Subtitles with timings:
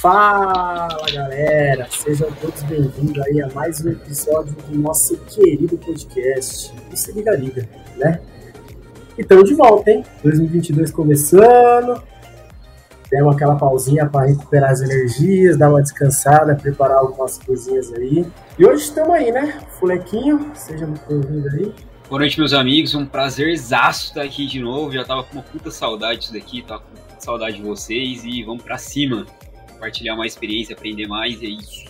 [0.00, 6.96] Fala galera, sejam todos bem-vindos aí a mais um episódio do nosso querido podcast, o
[6.96, 8.20] Se Liga Liga, né?
[9.18, 10.04] E estamos de volta, hein?
[10.22, 12.00] 2022 começando,
[13.10, 18.24] demos aquela pausinha para recuperar as energias, dar uma descansada, preparar algumas coisinhas aí.
[18.56, 19.58] E hoje estamos aí, né?
[19.80, 21.74] Fulequinho, seja muito bem-vindo aí.
[22.08, 22.94] Boa noite, meus amigos.
[22.94, 24.92] Um prazer exato estar aqui de novo.
[24.92, 28.62] Já tava com uma puta saudade disso daqui, tava com saudade de vocês e vamos
[28.62, 29.26] para cima.
[29.78, 31.84] Compartilhar mais experiência, aprender mais, é isso.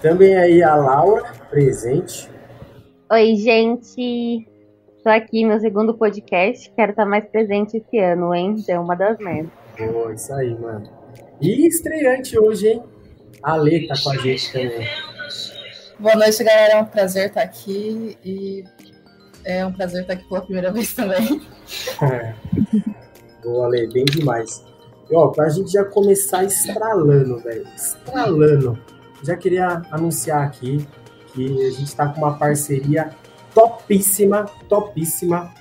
[0.00, 2.30] Também aí a Laura, presente.
[3.10, 4.48] Oi, gente.
[5.02, 6.70] Tô aqui, meu segundo podcast.
[6.76, 8.54] Quero estar mais presente esse ano, hein?
[8.68, 9.50] É uma das metas.
[9.76, 10.88] Boa, isso aí, mano.
[11.40, 12.82] E estreante hoje, hein?
[13.42, 14.88] A Lê tá com a gente também.
[15.98, 16.74] Boa noite, galera.
[16.74, 18.62] É um prazer estar aqui e
[19.44, 21.42] é um prazer estar aqui pela primeira vez também.
[23.42, 24.64] Boa, Lê, bem demais.
[25.10, 27.66] E, ó, pra gente já começar estralando, velho.
[27.74, 28.78] Estralando.
[29.22, 30.86] Já queria anunciar aqui
[31.32, 33.10] que a gente tá com uma parceria
[33.54, 35.52] topíssima, topíssima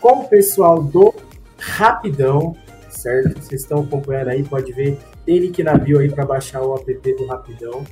[0.00, 1.14] com o pessoal do
[1.58, 2.56] Rapidão
[3.02, 3.40] certo?
[3.40, 4.98] Vocês estão acompanhando aí, pode ver.
[5.26, 7.84] Tem link na bio aí para baixar o app do Rapidão.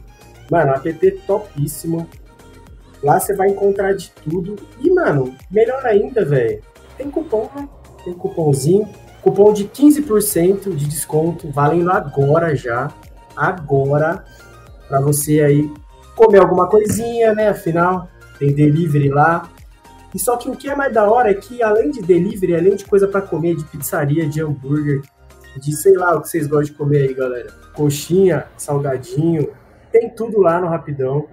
[0.50, 2.08] Mano, app topíssimo.
[3.02, 4.56] Lá você vai encontrar de tudo.
[4.80, 6.62] E, mano, melhor ainda, velho,
[6.96, 7.68] tem cupom, né?
[8.04, 8.88] Tem cupomzinho.
[9.22, 12.92] Cupom de 15% de desconto, valendo agora já.
[13.36, 14.24] Agora.
[14.88, 15.72] Pra você aí
[16.16, 17.48] comer alguma coisinha, né?
[17.48, 19.48] Afinal, tem delivery lá.
[20.14, 22.74] E só que o que é mais da hora é que, além de delivery, além
[22.74, 25.02] de coisa para comer, de pizzaria, de hambúrguer,
[25.56, 27.50] de sei lá o que vocês gostam de comer aí, galera.
[27.74, 29.50] Coxinha, salgadinho,
[29.92, 31.26] tem tudo lá no Rapidão.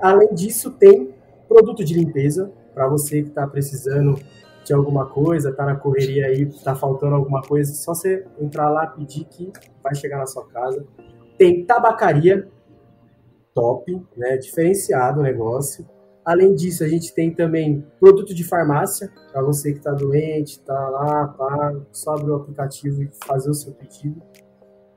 [0.00, 1.14] Além disso, tem
[1.46, 4.18] produto de limpeza para você que está precisando
[4.64, 8.86] de alguma coisa, tá na correria aí, tá faltando alguma coisa, só você entrar lá,
[8.86, 9.52] pedir que
[9.82, 10.84] vai chegar na sua casa.
[11.36, 12.48] Tem tabacaria,
[13.54, 14.36] top, né?
[14.36, 15.86] Diferenciado o negócio.
[16.24, 20.88] Além disso, a gente tem também produto de farmácia, para você que está doente, está
[20.88, 24.22] lá, tá, só abrir o aplicativo e fazer o seu pedido.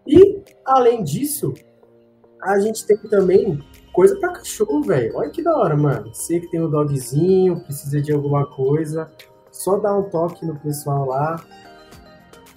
[0.05, 1.51] E, além disso,
[2.39, 3.59] a gente tem também
[3.91, 5.15] coisa para cachorro, velho.
[5.15, 6.13] Olha que da hora, mano.
[6.13, 9.09] Você que tem um dogzinho, precisa de alguma coisa,
[9.55, 11.43] só dá um toque no pessoal lá.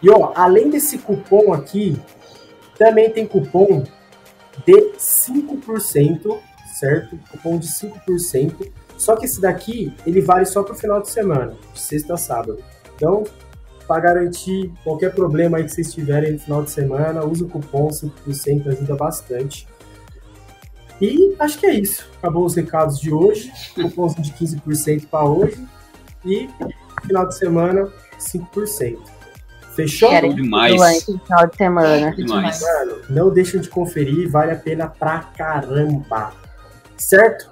[0.03, 2.01] E, ó, além desse cupom aqui,
[2.79, 3.85] também tem cupom
[4.65, 6.39] de 5%
[6.79, 7.19] certo?
[7.31, 8.71] Cupom de 5%.
[8.97, 12.17] Só que esse daqui, ele vale só para o final de semana, de sexta a
[12.17, 12.63] sábado.
[12.95, 13.25] Então,
[13.87, 17.89] para garantir qualquer problema aí que vocês tiverem no final de semana, use o cupom
[17.89, 19.67] 5%, ajuda bastante.
[21.01, 22.09] E acho que é isso.
[22.19, 23.53] Acabou os recados de hoje.
[23.75, 25.65] Cupomzinho de 15% para hoje.
[26.25, 26.49] E
[27.01, 27.89] final de semana,
[28.19, 28.99] 5%.
[29.75, 30.11] Fechou?
[30.11, 31.05] Quero demais.
[31.05, 32.17] Final de semana.
[32.17, 32.61] Demais.
[32.61, 36.33] Mano, não deixem de conferir, vale a pena pra caramba
[36.99, 37.51] certo?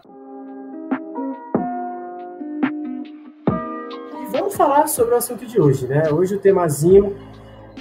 [3.49, 6.11] E vamos falar sobre o assunto de hoje, né?
[6.11, 7.17] Hoje o temazinho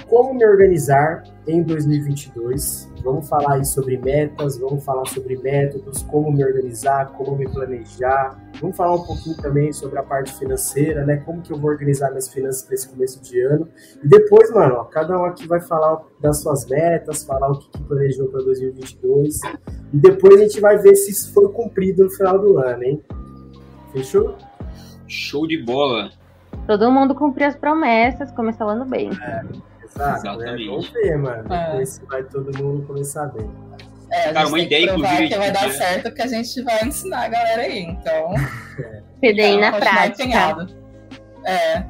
[0.08, 2.92] como me organizar em 2022.
[3.02, 8.36] Vamos falar aí sobre metas, vamos falar sobre métodos, como me organizar, como me planejar.
[8.60, 11.18] Vamos falar um pouquinho também sobre a parte financeira, né?
[11.18, 13.68] Como que eu vou organizar minhas finanças para esse começo de ano.
[14.02, 17.70] E depois, mano, ó, cada um aqui vai falar das suas metas, falar o que,
[17.70, 19.40] que planejou para 2022.
[19.92, 23.02] E depois a gente vai ver se isso foi cumprido no final do ano, hein?
[23.92, 24.36] Fechou?
[25.06, 26.10] Show de bola.
[26.66, 29.10] Todo mundo cumprir as promessas, começar falando bem.
[29.22, 29.75] É.
[29.96, 30.64] Exato, Exatamente.
[30.64, 30.70] Né?
[30.70, 31.52] Vamos ver, mano.
[31.54, 31.66] É.
[31.70, 33.50] Depois vai todo mundo começar bem.
[34.10, 36.62] É, a Cara, uma ideia, que provar inclusive, que vai dar certo que a gente
[36.62, 37.80] vai ensinar a galera aí.
[37.82, 38.34] Então,
[39.20, 40.22] PDI é, na prática.
[40.22, 40.76] empenhado.
[41.44, 41.82] É,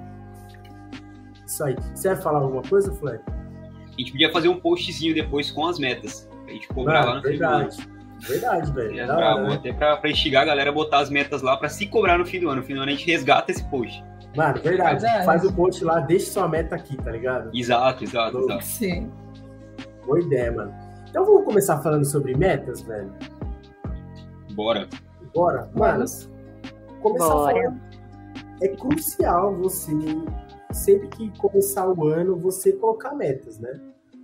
[1.46, 1.76] Isso aí.
[1.94, 3.22] Você vai falar alguma coisa, Fleck?
[3.28, 6.28] A gente podia fazer um postzinho depois com as metas.
[6.44, 7.58] Pra gente cobrar lá Mano, no fim do ano.
[7.70, 7.96] verdade.
[8.28, 9.00] Verdade, velho.
[9.00, 9.54] É, pra- hora, né?
[9.54, 12.24] Até pra, pra instigar a galera a botar as metas lá pra se cobrar no
[12.26, 12.60] fim do ano.
[12.60, 14.02] No fim do ano a gente resgata esse post.
[14.36, 15.00] Mano, verdade.
[15.00, 15.24] Verdade.
[15.24, 17.50] Faz o post lá, deixa sua meta aqui, tá ligado?
[17.54, 18.64] Exato, exato, exato.
[18.64, 19.10] sim.
[20.04, 20.74] Boa ideia, mano.
[21.08, 23.12] Então vamos começar falando sobre metas, velho?
[24.52, 24.86] Bora.
[25.34, 25.70] Bora?
[25.74, 26.04] Mano,
[27.00, 27.54] começar Bora.
[27.54, 27.80] falando.
[28.62, 29.92] É crucial você,
[30.72, 33.80] sempre que começar o ano, você colocar metas, né?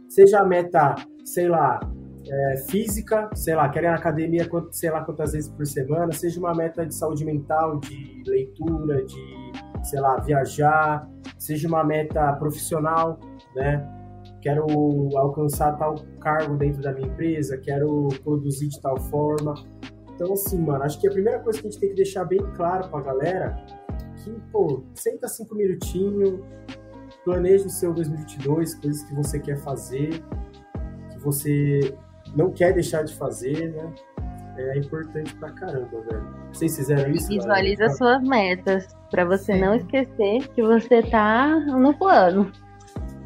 [0.09, 0.95] Seja a meta,
[1.25, 1.81] sei lá,
[2.29, 6.39] é, física, sei lá, quer ir na academia sei lá quantas vezes por semana, seja
[6.39, 11.09] uma meta de saúde mental, de leitura, de, sei lá, viajar,
[11.39, 13.19] seja uma meta profissional,
[13.55, 13.87] né?
[14.41, 14.67] Quero
[15.17, 19.55] alcançar tal cargo dentro da minha empresa, quero produzir de tal forma.
[20.15, 22.41] Então, assim, mano, acho que a primeira coisa que a gente tem que deixar bem
[22.55, 23.57] claro pra galera
[24.23, 26.41] que, pô, senta cinco minutinhos,
[27.25, 30.23] planeja o seu 2022, coisas que você quer fazer,
[31.11, 31.97] que você
[32.35, 33.95] não quer deixar de fazer, né?
[34.57, 36.35] É importante pra caramba, velho.
[36.53, 37.29] Vocês fizeram isso?
[37.29, 37.97] Visualiza galera?
[37.97, 42.53] suas metas, pra você não esquecer que você tá no plano.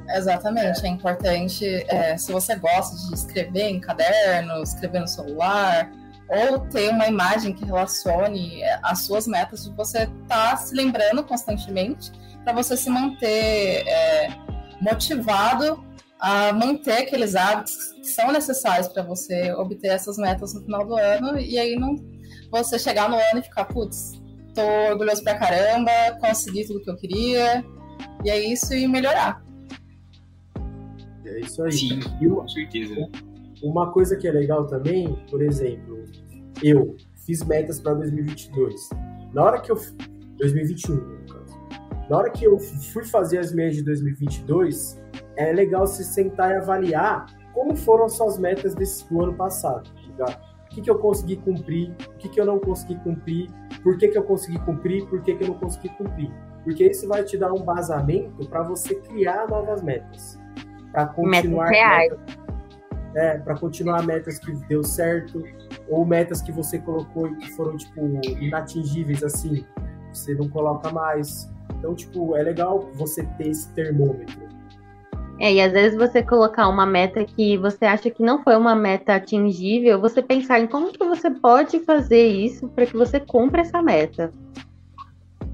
[0.08, 5.90] Exatamente, é importante, é, se você gosta de escrever em caderno, escrever no celular,
[6.28, 11.25] ou ter uma imagem que relacione as suas metas, de você estar tá se lembrando
[11.25, 12.12] constantemente,
[12.44, 14.28] para você se manter é,
[14.81, 15.84] motivado
[16.21, 20.97] a manter aqueles hábitos que são necessários para você obter essas metas no final do
[20.97, 21.97] ano, e aí não
[22.51, 24.13] você chegar no ano e ficar, putz,
[24.55, 25.91] tô orgulhoso pra caramba,
[26.21, 27.65] consegui tudo que eu queria,
[28.25, 29.45] e é isso e melhorar.
[31.25, 31.73] É isso aí.
[31.73, 32.95] Sim, E o- com certeza.
[33.62, 36.05] Uma coisa que é legal também, por exemplo,
[36.62, 36.97] eu
[37.27, 38.89] fiz metas para 2022.
[39.33, 39.77] Na hora que eu
[40.39, 41.16] 2021, no caso.
[42.08, 45.03] Na hora que eu fui fazer as minhas de 2022,
[45.37, 49.91] é legal se sentar e avaliar como foram as suas metas desse do ano passado,
[50.17, 50.38] tá?
[50.67, 53.50] O que, que eu consegui cumprir, o que, que eu não consegui cumprir,
[53.82, 56.31] por que, que eu consegui cumprir, por que, que eu não consegui cumprir.
[56.62, 60.38] Porque isso vai te dar um basamento para você criar novas metas.
[60.93, 62.12] Para continuar reais.
[63.14, 65.43] é, para continuar metas que deu certo,
[65.88, 68.00] ou metas que você colocou e que foram, tipo,
[68.41, 69.64] inatingíveis, assim,
[70.12, 71.50] você não coloca mais.
[71.87, 74.49] Então, tipo, é legal você ter esse termômetro.
[75.38, 78.75] É, e às vezes você colocar uma meta que você acha que não foi uma
[78.75, 83.61] meta atingível, você pensar em como que você pode fazer isso para que você cumpra
[83.61, 84.33] essa meta.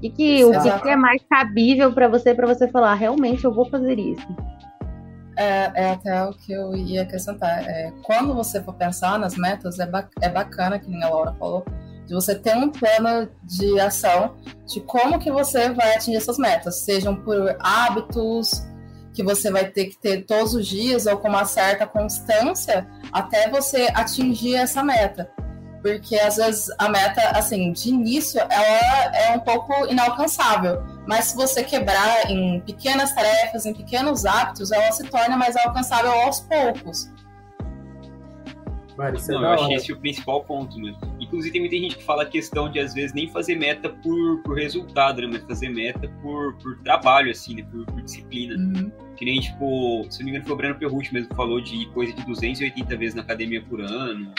[0.01, 0.83] E que o que, Exato.
[0.83, 4.27] que é mais cabível para você, para você falar, realmente eu vou fazer isso.
[5.37, 7.63] É, é até o que eu ia acrescentar.
[7.67, 11.33] É, quando você for pensar nas metas, é, ba é bacana, que nem a Laura
[11.33, 11.63] falou,
[12.05, 14.35] de você ter um plano de ação
[14.67, 18.63] de como que você vai atingir essas metas, sejam por hábitos
[19.13, 23.49] que você vai ter que ter todos os dias ou com uma certa constância até
[23.49, 25.29] você atingir essa meta.
[25.81, 30.81] Porque às vezes a meta, assim, de início, ela é um pouco inalcançável.
[31.05, 36.11] Mas se você quebrar em pequenas tarefas, em pequenos hábitos, ela se torna mais alcançável
[36.11, 37.11] aos poucos.
[38.97, 40.95] É Não, da eu achei esse o principal ponto, né?
[41.33, 44.43] Inclusive, tem muita gente que fala a questão de, às vezes, nem fazer meta por,
[44.43, 45.29] por resultado, né?
[45.33, 47.63] Mas fazer meta por, por trabalho, assim, né?
[47.71, 48.55] Por, por disciplina.
[49.17, 51.87] Que nem, tipo, se não me engano, foi o Breno Perrucci mesmo que falou de
[51.87, 54.31] coisa de 280 vezes na academia por ano.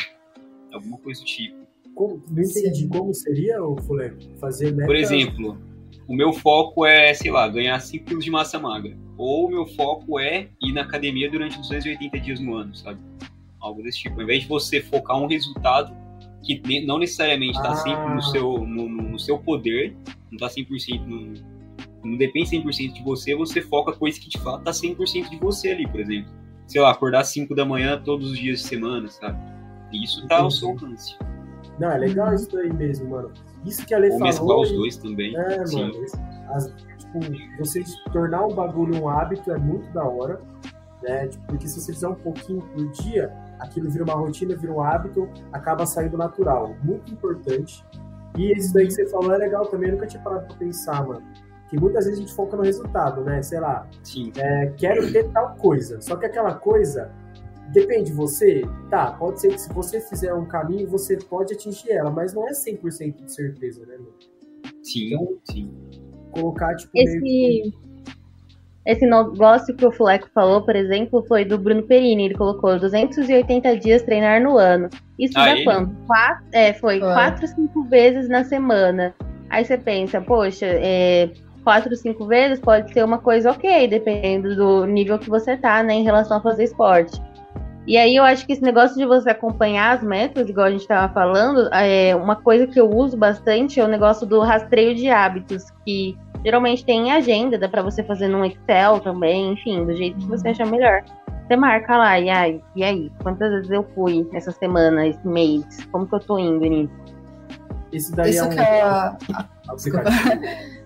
[0.73, 1.67] Alguma coisa do tipo.
[1.97, 4.21] Como- não entendi como seria, o Fuleco?
[4.39, 4.87] Fazer meta...
[4.87, 5.59] Por exemplo,
[6.07, 8.97] o meu foco é, sei lá, ganhar 5 quilos de massa magra.
[9.19, 13.01] Ou o meu foco é ir na academia durante 280 dias no ano, sabe?
[13.59, 14.15] Algo desse tipo.
[14.15, 16.04] Ao invés de você focar um resultado
[16.45, 17.77] que não necessariamente está Ah.
[17.77, 19.97] sempre no seu, no, no- no seu poder,
[20.31, 21.33] não está 100% no,
[22.05, 25.71] não depende 100% de você, você foca coisa que de fato tá 100% de você
[25.71, 26.31] ali, por exemplo.
[26.67, 29.39] Sei lá, acordar às 5 da manhã todos os dias de semana, sabe?
[29.93, 31.17] E isso tá ao seu alcance.
[31.79, 33.33] Não, é legal isso aí mesmo, mano.
[33.65, 34.63] Isso que a Lê Ou mesclar falou...
[34.63, 35.37] os e- dois também.
[35.37, 35.81] É, Sim.
[35.83, 35.95] mano.
[36.51, 36.67] as-
[36.99, 37.21] tipo,
[37.59, 37.83] você
[38.13, 40.41] tornar um bagulho um hábito é muito da hora,
[41.03, 41.27] né?
[41.29, 44.81] Tipo, porque se você fizer um pouquinho por dia, aquilo vira uma rotina, vira um
[44.83, 46.75] hábito, acaba saindo natural.
[46.83, 47.85] Muito importante.
[48.37, 51.07] E isso daí que você falou é legal também, eu nunca tinha parado pra pensar,
[51.07, 51.23] mano.
[51.69, 53.43] Que muitas vezes a gente foca no resultado, né?
[53.43, 54.33] Sei lá, Sim.
[54.37, 56.01] é, quero ter tal coisa.
[56.01, 57.11] Só que aquela coisa
[57.73, 58.63] depende de você.
[58.91, 62.47] Tá, pode ser que se você fizer um caminho, você pode atingir ela, mas não
[62.49, 64.13] é 100% de certeza, né, mano?
[64.83, 65.71] Sim, Então, sim.
[66.33, 67.73] Colocar, tipo, meio que-
[68.87, 72.27] Esse, negócio que o Fuleco falou, por exemplo, foi do Bruno Perini.
[72.27, 74.91] Ele colocou 280 dias treinar no ano.
[75.19, 75.65] Isso Ah, dá ele?
[75.65, 75.95] quanto?
[76.07, 77.13] Quatro, é, foi Foi.
[77.13, 79.15] quatro, cinco vezes na semana.
[79.49, 81.31] Aí você pensa, poxa, é,
[81.63, 85.95] quatro, cinco vezes pode ser uma coisa ok, dependendo do nível que você tá, né,
[85.95, 87.21] em relação a fazer esporte.
[87.87, 90.81] E aí eu acho que esse negócio de você acompanhar as metas, igual a gente
[90.81, 95.09] estava falando, é uma coisa que eu uso bastante é o negócio do rastreio de
[95.09, 99.97] hábitos, que geralmente tem em agenda, dá pra você fazer num Excel também, enfim, do
[99.97, 101.03] jeito que você achar melhor.
[101.47, 105.65] Você marca lá, e aí, e aí, quantas vezes eu fui essa semana, esse mês,
[105.91, 106.93] como que eu tô indo nisso?
[107.93, 109.17] Esse daí Isso é um que é a-.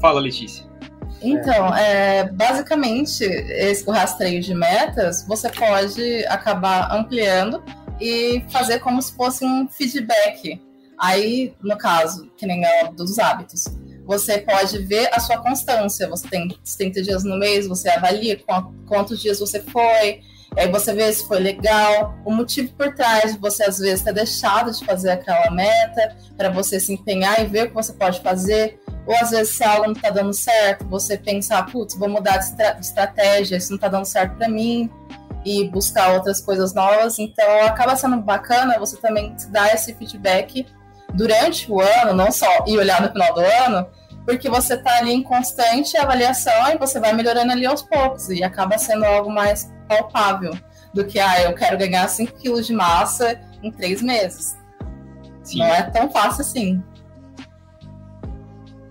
[0.00, 0.64] Fala, Letícia.
[1.22, 7.62] Então, é, basicamente, esse, o rastreio de metas, você pode acabar ampliando
[8.00, 10.58] e fazer como se fosse um feedback.
[11.00, 13.64] Aí, no caso, que nem é dos hábitos,
[14.04, 16.08] você pode ver a sua constância.
[16.08, 20.20] Você tem 30 dias no mês, você avalia qu- quantos dias você foi,
[20.56, 24.12] aí você vê se foi legal, o motivo por trás de você, às vezes, ter
[24.12, 28.20] deixado de fazer aquela meta, para você se empenhar e ver o que você pode
[28.20, 28.78] fazer.
[29.06, 32.44] Ou às vezes, se algo não tá dando certo, você pensar, putz, vou mudar de,
[32.44, 34.90] estra- de estratégia, isso não tá dando certo para mim.
[35.42, 37.18] e buscar outras coisas novas.
[37.18, 40.66] Então acaba sendo bacana você também dar esse feedback
[41.14, 43.86] durante o ano, não só e olhar no final do ano,
[44.24, 48.42] porque você está ali em constante avaliação e você vai melhorando ali aos poucos e
[48.42, 50.56] acaba sendo algo mais palpável
[50.92, 54.56] do que, ah, eu quero ganhar 5 quilos de massa em três meses.
[55.42, 55.58] Sim.
[55.58, 56.82] Não é tão fácil assim.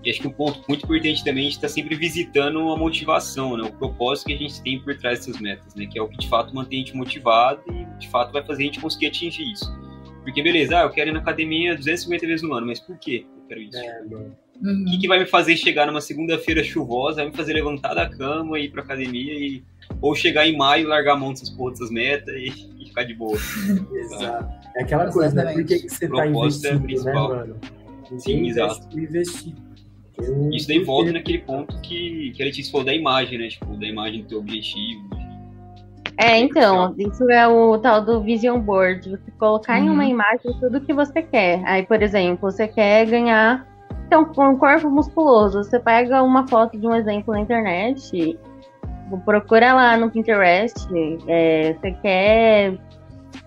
[0.02, 2.58] E acho que um ponto muito importante também é a gente estar tá sempre visitando
[2.70, 3.64] a motivação, né?
[3.64, 5.86] O propósito que a gente tem por trás dessas metas, né?
[5.86, 8.62] Que é o que de fato mantém a gente motivado e de fato vai fazer
[8.62, 9.70] a gente conseguir atingir isso.
[10.22, 13.24] Porque beleza, ah, eu quero ir na academia 250 vezes no ano, mas por quê
[13.36, 13.78] eu quero isso?
[13.78, 14.32] É, uhum.
[14.82, 18.08] O que, que vai me fazer chegar numa segunda-feira chuvosa, vai me fazer levantar da
[18.08, 19.62] cama e ir pra academia e
[20.00, 23.14] ou chegar em maio, largar a mão dessas porras dessas metas e, e, ficar de
[23.14, 23.36] boa.
[23.92, 24.60] Exato.
[24.76, 25.52] É aquela coisa, né?
[25.52, 27.56] Por que, que você tá é investindo, é né, mano?
[28.18, 28.98] Sim, exato.
[28.98, 29.54] Investir
[30.18, 33.48] eu, Isso daí volta naquele ponto que, que a Letícia falou da imagem, né?
[33.48, 35.08] Tipo, da imagem do teu objetivo.
[36.22, 39.10] É, então, isso é o tal do vision board.
[39.10, 39.86] Você colocar uhum.
[39.86, 40.10] em uma uhum.
[40.10, 41.62] imagem tudo que você quer.
[41.64, 43.66] Aí, por exemplo, você quer ganhar
[44.06, 45.64] então, um corpo musculoso.
[45.64, 48.38] Você pega uma foto de um exemplo na internet,
[49.24, 50.74] procura lá no Pinterest.
[51.26, 52.78] É, você quer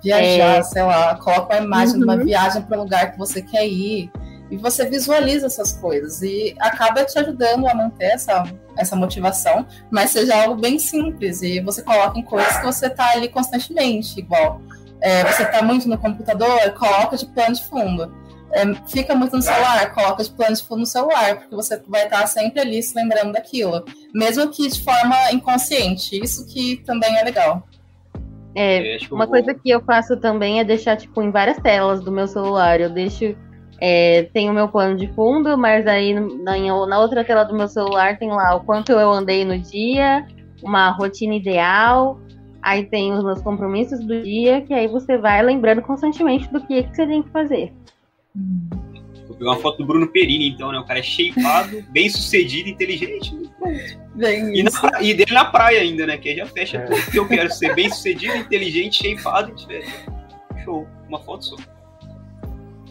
[0.02, 0.64] viajar, é...
[0.64, 2.00] sei lá, coloca uma imagem uhum.
[2.00, 2.24] de uma uhum.
[2.24, 4.10] viagem para um lugar que você quer ir
[4.54, 8.44] e você visualiza essas coisas e acaba te ajudando a manter essa,
[8.78, 13.14] essa motivação, mas seja algo bem simples e você coloca em coisas que você está
[13.14, 14.62] ali constantemente, igual
[15.02, 18.14] é, você está muito no computador, coloca de plano de fundo.
[18.52, 22.04] É, fica muito no celular, coloca de plano de fundo no celular, porque você vai
[22.04, 23.84] estar tá sempre ali se lembrando daquilo,
[24.14, 26.16] mesmo que de forma inconsciente.
[26.24, 27.68] Isso que também é legal.
[28.56, 32.28] É, uma coisa que eu faço também é deixar tipo em várias telas do meu
[32.28, 32.80] celular.
[32.80, 33.36] Eu deixo
[33.86, 37.68] é, tem o meu plano de fundo, mas aí na, na, outra tela do meu
[37.68, 40.26] celular tem lá o quanto eu andei no dia,
[40.64, 42.18] uma rotina ideal,
[42.62, 46.84] aí tem os meus compromissos do dia, que aí você vai lembrando constantemente do que,
[46.84, 47.74] que você tem que fazer.
[49.28, 50.80] Vou pegar uma foto do Bruno Perini, então, né?
[50.80, 53.38] O cara é shapeado, bem sucedido, inteligente.
[54.16, 54.72] Bem e, na,
[55.02, 56.18] e, dele na praia ainda, né?
[56.18, 56.86] Que aí já fecha é.
[56.86, 59.84] tudo que eu quero ser bem sucedido, inteligente, shapeado e tiver.
[60.64, 60.88] Show.
[61.10, 61.58] Uma foto só.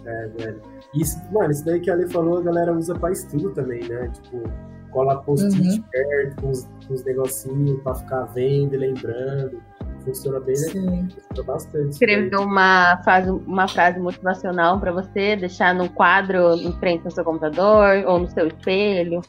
[0.04, 0.71] É, velho.
[0.94, 4.08] Isso, mano, isso daí que a Ale falou, a galera usa pra estudo também, né?
[4.08, 4.42] Tipo,
[4.90, 5.82] cola post-it uhum.
[5.90, 9.62] perto com uns, uns negocinhos pra ficar vendo e lembrando.
[10.04, 11.08] Funciona bem, né?
[11.08, 11.90] Funciona bastante.
[11.90, 17.24] Escrever uma frase, uma frase motivacional pra você, deixar no quadro em frente ao seu
[17.24, 19.20] computador ou no seu espelho.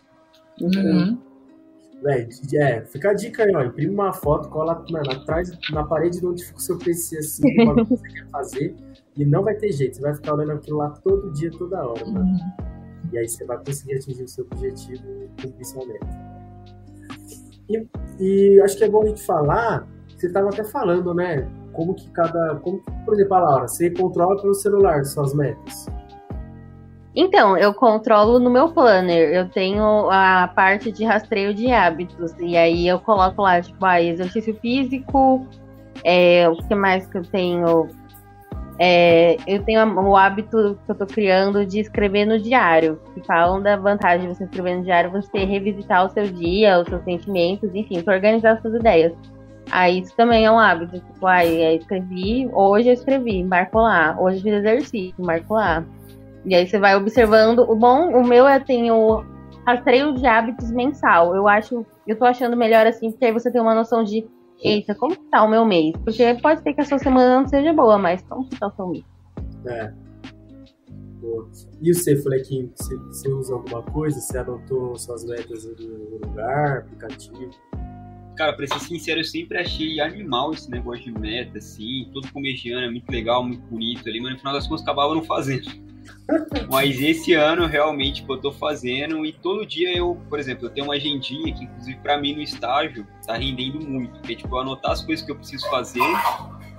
[0.60, 1.18] Uhum.
[2.04, 3.64] Véi, é, fica a dica aí, ó.
[3.64, 7.42] Imprime uma foto, cola mano, atrás, na parede de onde fica o seu PC, assim,
[7.64, 8.76] o que você quer fazer.
[9.16, 12.06] E não vai ter jeito, você vai ficar olhando aquilo lá todo dia, toda hora,
[12.06, 12.26] mano.
[12.26, 12.74] Uhum.
[13.12, 15.04] E aí você vai conseguir atingir o seu objetivo
[15.38, 16.00] principalmente.
[17.70, 17.88] E,
[18.20, 19.88] e acho que é bom a gente falar,
[20.24, 21.48] você estava até falando, né?
[21.74, 22.56] Como que cada.
[22.56, 25.86] Como, por exemplo, a Laura, você controla pelo celular suas metas.
[27.16, 29.34] Então, eu controlo no meu planner.
[29.34, 32.34] Eu tenho a parte de rastreio de hábitos.
[32.40, 35.46] E aí eu coloco lá, tipo, ah, exercício físico.
[36.04, 37.88] É, o que mais que eu tenho?
[38.80, 43.62] É, eu tenho o hábito que eu tô criando de escrever no diário, que falam
[43.62, 47.70] da vantagem de você escrever no diário, você revisitar o seu dia, os seus sentimentos,
[47.74, 49.14] enfim, para organizar as suas ideias.
[49.72, 54.16] Aí isso também é um hábito, tipo, aí eu escrevi, hoje eu escrevi, marco lá,
[54.20, 55.86] hoje eu fiz exercício, marco lá.
[56.46, 57.60] E aí você vai observando.
[57.60, 59.24] O bom, o meu é tem o
[59.66, 61.36] rastreio de hábitos mensal.
[61.36, 64.28] Eu acho, eu tô achando melhor assim, porque aí você tem uma noção de
[64.64, 65.94] eita, como que tá o meu mês?
[66.04, 68.76] Porque pode ser que a sua semana não seja boa, mas como que tá o
[68.76, 69.06] seu mês?
[69.68, 69.94] É.
[71.82, 74.20] E você, Flequinho, você, você usa alguma coisa?
[74.20, 77.50] Você anotou suas metas no lugar, aplicativo?
[78.36, 82.88] Cara, pra ser sincero, eu sempre achei animal esse negócio de meta, assim, todo comegiano,
[82.88, 85.70] é muito legal, muito bonito ali, mas no final das contas acabava não fazendo.
[86.70, 90.70] Mas esse ano realmente tipo, eu tô fazendo e todo dia eu, por exemplo, eu
[90.70, 94.58] tenho uma agendinha que inclusive para mim no estágio tá rendendo muito, que é tipo
[94.58, 96.00] anotar as coisas que eu preciso fazer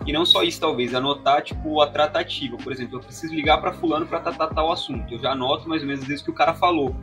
[0.07, 3.73] e não só isso talvez, anotar tipo a tratativa, por exemplo, eu preciso ligar para
[3.73, 5.15] fulano para tratar tal assunto.
[5.15, 6.95] Eu já anoto mais ou menos às vezes que o cara falou.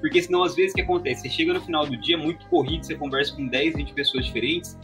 [0.00, 2.84] Porque senão às vezes o que acontece, você chega no final do dia muito corrido,
[2.84, 4.76] você conversa com 10, 20 pessoas diferentes,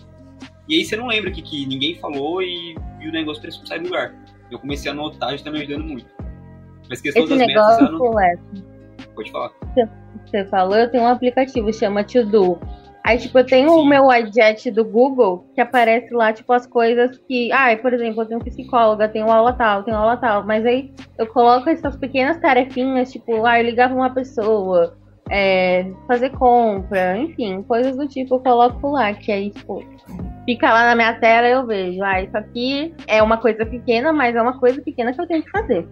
[0.68, 3.80] e aí você não lembra que, que ninguém falou e, e o negócio que sai
[3.80, 4.14] do lugar.
[4.48, 6.06] Eu comecei a anotar, já tá me ajudando muito.
[6.88, 8.20] Mas questão Esse das negócio, metas, não...
[8.20, 8.36] é...
[9.14, 9.52] Pode falar.
[10.26, 12.58] Você falou, eu tenho um aplicativo, chama To
[13.04, 13.80] Aí, tipo, eu tenho Sim.
[13.80, 17.50] o meu widget do Google, que aparece lá, tipo, as coisas que.
[17.52, 20.44] Ah, por exemplo, eu tenho psicóloga, tenho aula tal, tenho aula tal.
[20.44, 24.94] Mas aí eu coloco essas pequenas tarefinhas, tipo, ah, eu ligar pra uma pessoa,
[25.30, 29.82] é, fazer compra, enfim, coisas do tipo, eu coloco lá, que aí, tipo,
[30.44, 34.36] fica lá na minha tela eu vejo, ah, isso aqui é uma coisa pequena, mas
[34.36, 35.88] é uma coisa pequena que eu tenho que fazer.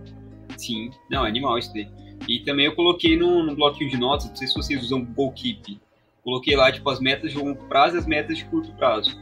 [0.56, 1.88] Sim, não, é animal isso daí.
[2.28, 5.32] E também eu coloquei no, no bloquinho de notas, não sei se vocês usam Google
[5.32, 5.80] Keep.
[6.24, 9.16] Coloquei lá, tipo, as metas de longo prazo e as metas de curto prazo.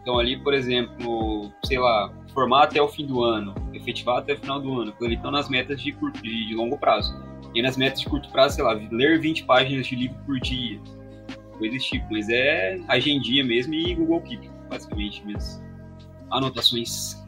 [0.00, 4.38] Então ali, por exemplo, sei lá, formar até o fim do ano, efetivar até o
[4.38, 4.94] final do ano.
[5.00, 7.14] Eles estão nas metas de, curto, de, de longo prazo.
[7.54, 10.80] E nas metas de curto prazo, sei lá, ler 20 páginas de livro por dia.
[11.58, 15.62] Coisas tipo, mas é agendinha mesmo e Google Keep, basicamente mesmo.
[16.30, 17.22] Anotações.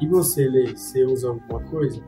[0.00, 2.02] E você, Lê, você usa alguma coisa?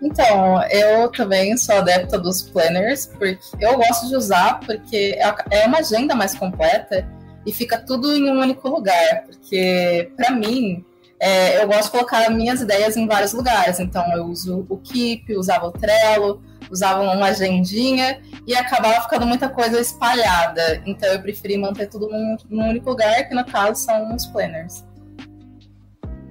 [0.00, 5.66] Então, eu também sou adepta dos planners, porque eu gosto de usar, porque é, é
[5.66, 7.08] uma agenda mais completa
[7.44, 9.24] e fica tudo em um único lugar.
[9.26, 10.84] Porque, para mim,
[11.20, 13.80] é, eu gosto de colocar minhas ideias em vários lugares.
[13.80, 19.48] Então, eu uso o Keep, usava o Trello, usava uma agendinha e acabava ficando muita
[19.48, 20.80] coisa espalhada.
[20.86, 24.84] Então, eu preferi manter tudo num, num único lugar, que no caso são os planners.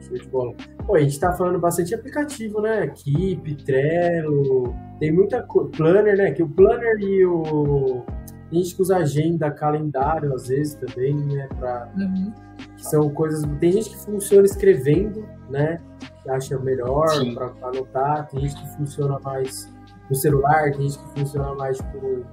[0.07, 0.53] Show de bola.
[0.85, 2.87] Pô, a gente tá falando bastante aplicativo, né?
[2.87, 5.69] Keep, Trello, tem muita coisa.
[5.71, 6.31] Planner, né?
[6.31, 8.03] Que o Planner e o.
[8.49, 11.49] A gente usa agenda, calendário, às vezes também, né?
[11.59, 11.91] Pra...
[11.97, 12.33] Uhum.
[12.77, 13.43] Que são coisas.
[13.59, 15.81] Tem gente que funciona escrevendo, né?
[16.23, 18.27] Que acha melhor para anotar.
[18.29, 19.69] Tem gente que funciona mais
[20.09, 22.25] no celular, tem gente que funciona mais tipo,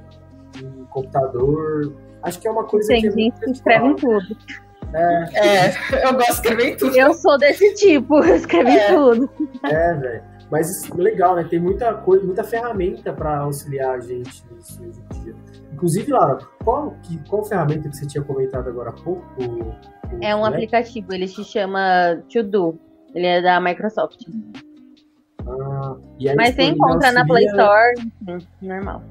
[0.63, 1.93] no computador.
[2.23, 3.11] Acho que é uma coisa tem que.
[3.11, 4.37] Tem gente que escreve em tudo.
[4.95, 5.25] É.
[5.35, 6.97] é, eu gosto de escrever tudo.
[6.97, 8.95] Eu sou desse tipo, eu escrevi é.
[8.95, 9.29] tudo.
[9.65, 10.23] É, velho.
[10.51, 11.45] Mas legal, né?
[11.45, 15.35] Tem muita coisa, muita ferramenta para auxiliar a gente nisso hoje em dia.
[15.73, 19.25] Inclusive, Laura, qual, que, qual ferramenta que você tinha comentado agora há pouco?
[19.39, 19.75] O, o
[20.21, 22.79] é um aplicativo, ele se chama To Do.
[23.15, 24.21] Ele é da Microsoft.
[25.47, 25.97] Ah,
[26.37, 27.13] Mas você encontra auxilia...
[27.13, 27.95] na Play Store,
[28.29, 29.03] enfim, normal.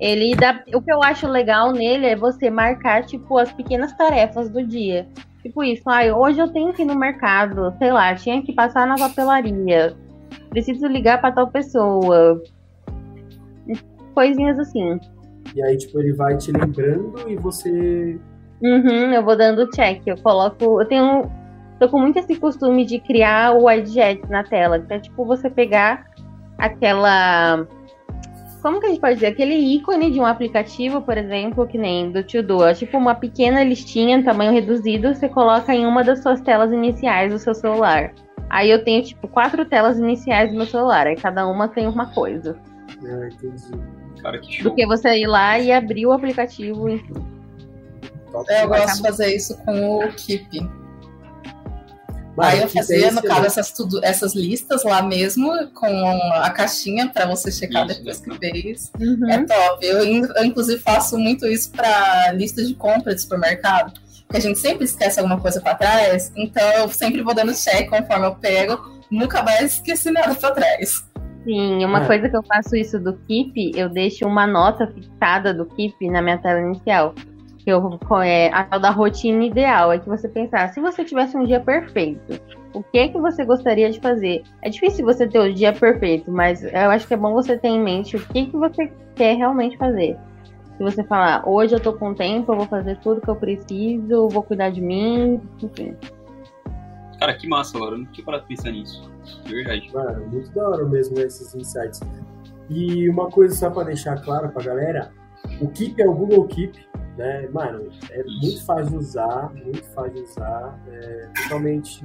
[0.00, 0.62] Ele dá.
[0.74, 5.06] O que eu acho legal nele é você marcar, tipo, as pequenas tarefas do dia.
[5.42, 8.86] Tipo isso, ah, hoje eu tenho que ir no mercado, sei lá, tinha que passar
[8.86, 9.96] na papelaria.
[10.50, 12.42] Preciso ligar para tal pessoa.
[14.14, 14.98] Coisinhas assim.
[15.54, 18.18] E aí, tipo, ele vai te lembrando e você.
[18.62, 20.02] Uhum, eu vou dando check.
[20.06, 20.80] Eu coloco.
[20.80, 21.30] Eu tenho.
[21.78, 24.80] Tô com muito esse costume de criar o widget na tela.
[24.80, 26.06] Que é tipo você pegar
[26.58, 27.66] aquela
[28.62, 29.28] como que a gente pode dizer?
[29.28, 33.62] Aquele ícone de um aplicativo, por exemplo, que nem do To é tipo uma pequena
[33.62, 38.12] listinha, tamanho reduzido, você coloca em uma das suas telas iniciais do seu celular.
[38.50, 42.06] Aí eu tenho, tipo, quatro telas iniciais do meu celular, aí cada uma tem uma
[42.06, 42.56] coisa.
[43.04, 43.70] Ah, entendi.
[44.22, 44.70] Cara, que show.
[44.70, 47.14] Do que você ir lá e abrir o aplicativo, enfim.
[48.32, 50.77] Eu gosto de fazer isso com o Keep.
[52.40, 55.86] Aí eu fazia, no caso, essas, tudo, essas listas lá mesmo, com
[56.34, 58.92] a caixinha para você checar isso, depois que fez.
[58.98, 59.30] Uhum.
[59.30, 59.86] É top.
[59.86, 63.92] Eu, eu, inclusive, faço muito isso para listas de compra de supermercado.
[64.26, 67.88] Porque a gente sempre esquece alguma coisa para trás, então eu sempre vou dando check
[67.88, 68.78] conforme eu pego,
[69.10, 71.02] nunca mais esqueci nada para trás.
[71.44, 72.06] Sim, uma é.
[72.06, 76.20] coisa que eu faço isso do Keep, eu deixo uma nota fixada do Keep na
[76.20, 77.14] minha tela inicial
[77.68, 81.36] que eu, é, a tal da rotina ideal é que você pensar, se você tivesse
[81.36, 82.40] um dia perfeito,
[82.72, 84.42] o que é que você gostaria de fazer?
[84.62, 87.68] É difícil você ter o dia perfeito, mas eu acho que é bom você ter
[87.68, 90.16] em mente o que, que você quer realmente fazer.
[90.78, 94.30] Se você falar, hoje eu tô com tempo, eu vou fazer tudo que eu preciso,
[94.30, 95.94] vou cuidar de mim, enfim.
[97.20, 97.96] Cara, que massa, Laura.
[97.96, 99.10] Eu não tinha parado de pensar nisso.
[99.44, 99.90] De verdade.
[99.92, 102.00] Mano, muito da hora mesmo esses insights.
[102.70, 105.10] E uma coisa só para deixar claro pra galera,
[105.60, 107.48] o Keep é o Google Keep, né?
[107.52, 110.80] Mano, é muito fácil de usar, muito fácil de usar.
[110.88, 112.00] É totalmente.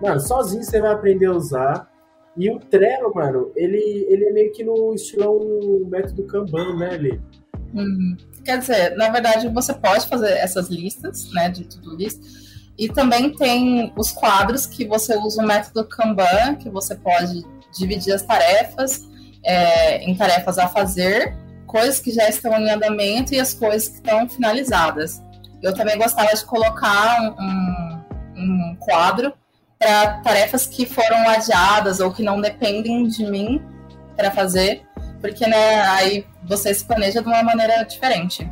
[0.00, 1.90] Mano, sozinho você vai aprender a usar.
[2.36, 5.38] E o Trello, mano, ele, ele é meio que no estilão
[5.88, 7.18] método Kanban, né, Lê?
[7.74, 8.16] Uhum.
[8.44, 12.20] Quer dizer, na verdade, você pode fazer essas listas, né, de tudo list.
[12.78, 17.42] E também tem os quadros que você usa o método Kanban, que você pode
[17.72, 19.08] dividir as tarefas
[19.42, 21.34] é, em tarefas a fazer
[21.76, 25.22] coisas que já estão em andamento e as coisas que estão finalizadas.
[25.62, 28.02] Eu também gostava de colocar um,
[28.34, 29.34] um quadro
[29.78, 33.62] para tarefas que foram adiadas ou que não dependem de mim
[34.16, 34.86] para fazer,
[35.20, 38.50] porque né, aí você se planeja de uma maneira diferente.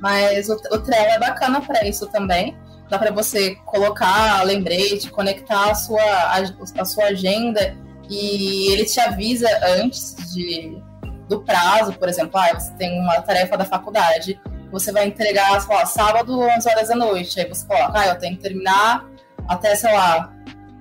[0.00, 2.56] Mas o, o Trello é bacana para isso também.
[2.90, 6.42] Dá para você colocar lembrete, conectar a sua, a,
[6.80, 7.76] a sua agenda
[8.10, 10.82] e ele te avisa antes de,
[11.28, 15.74] do prazo, por exemplo, ah, você tem uma tarefa da faculdade, você vai entregar, sei
[15.74, 19.06] lá, sábado, 11 horas da noite, aí você coloca, ah, eu tenho que terminar
[19.46, 20.32] até, sei lá,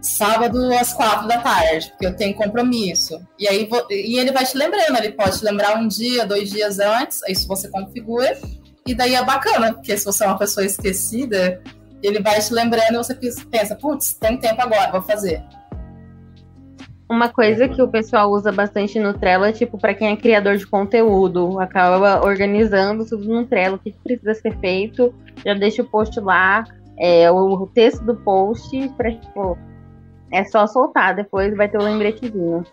[0.01, 3.19] sábado às quatro da tarde, porque eu tenho compromisso.
[3.37, 6.79] E aí e ele vai te lembrando, ele pode te lembrar um dia, dois dias
[6.79, 8.37] antes, isso você configura,
[8.85, 11.61] E daí é bacana, porque se você é uma pessoa esquecida,
[12.01, 13.13] ele vai te lembrando e você
[13.51, 15.43] pensa, putz, tem tempo agora, vou fazer.
[17.09, 20.57] Uma coisa que o pessoal usa bastante no Trello é tipo para quem é criador
[20.57, 25.13] de conteúdo, acaba organizando tudo no Trello, o que precisa ser feito,
[25.45, 26.65] já deixa o post lá,
[26.99, 29.57] é, o texto do post, para tipo,
[30.33, 32.65] é só soltar, depois vai ter o lembretezinho.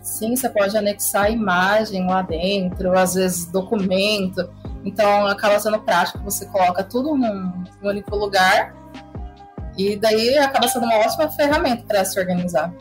[0.00, 4.48] Sim, você pode anexar imagem lá dentro, às vezes documento.
[4.84, 8.74] Então acaba sendo prático, você coloca tudo num único lugar
[9.76, 12.72] e daí acaba sendo uma ótima ferramenta para se organizar.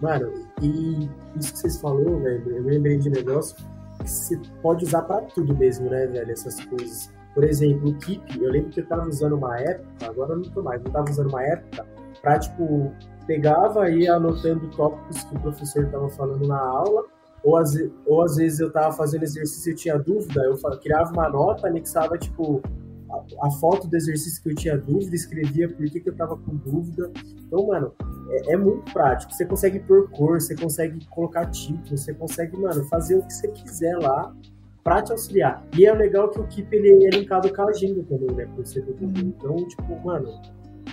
[0.00, 3.56] Mano, e isso que vocês falaram, velho, eu lembrei de negócio
[4.00, 7.12] que você pode usar para tudo mesmo, né, velho, essas coisas.
[7.34, 10.50] Por exemplo, o Keep, eu lembro que eu tava usando uma época, agora eu não
[10.50, 11.86] tô mais, eu tava usando uma época
[12.20, 12.92] pra, tipo,
[13.26, 17.04] pegava e ia anotando tópicos que o professor tava falando na aula,
[17.42, 17.74] ou às,
[18.06, 21.66] ou às vezes eu tava fazendo exercício e eu tinha dúvida, eu criava uma nota,
[21.66, 22.62] anexava, tipo,
[23.10, 26.36] a, a, foto do exercício que eu tinha dúvida, escrevia por que, que eu tava
[26.36, 27.10] com dúvida.
[27.46, 27.92] Então, mano,
[28.30, 29.32] é, é, muito prático.
[29.32, 33.48] Você consegue pôr cor, você consegue colocar título, você consegue, mano, fazer o que você
[33.48, 34.34] quiser lá
[34.82, 35.64] pra te auxiliar.
[35.76, 38.46] E é legal que o Keep ele é linkado com a agenda também, né?
[38.54, 38.94] Por ser do.
[39.00, 40.28] Então, tipo, mano,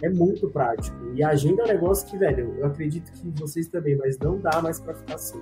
[0.01, 0.97] é muito prático.
[1.13, 4.39] E a agenda é um negócio que, velho, eu acredito que vocês também, mas não
[4.39, 5.41] dá mais pra ficar assim.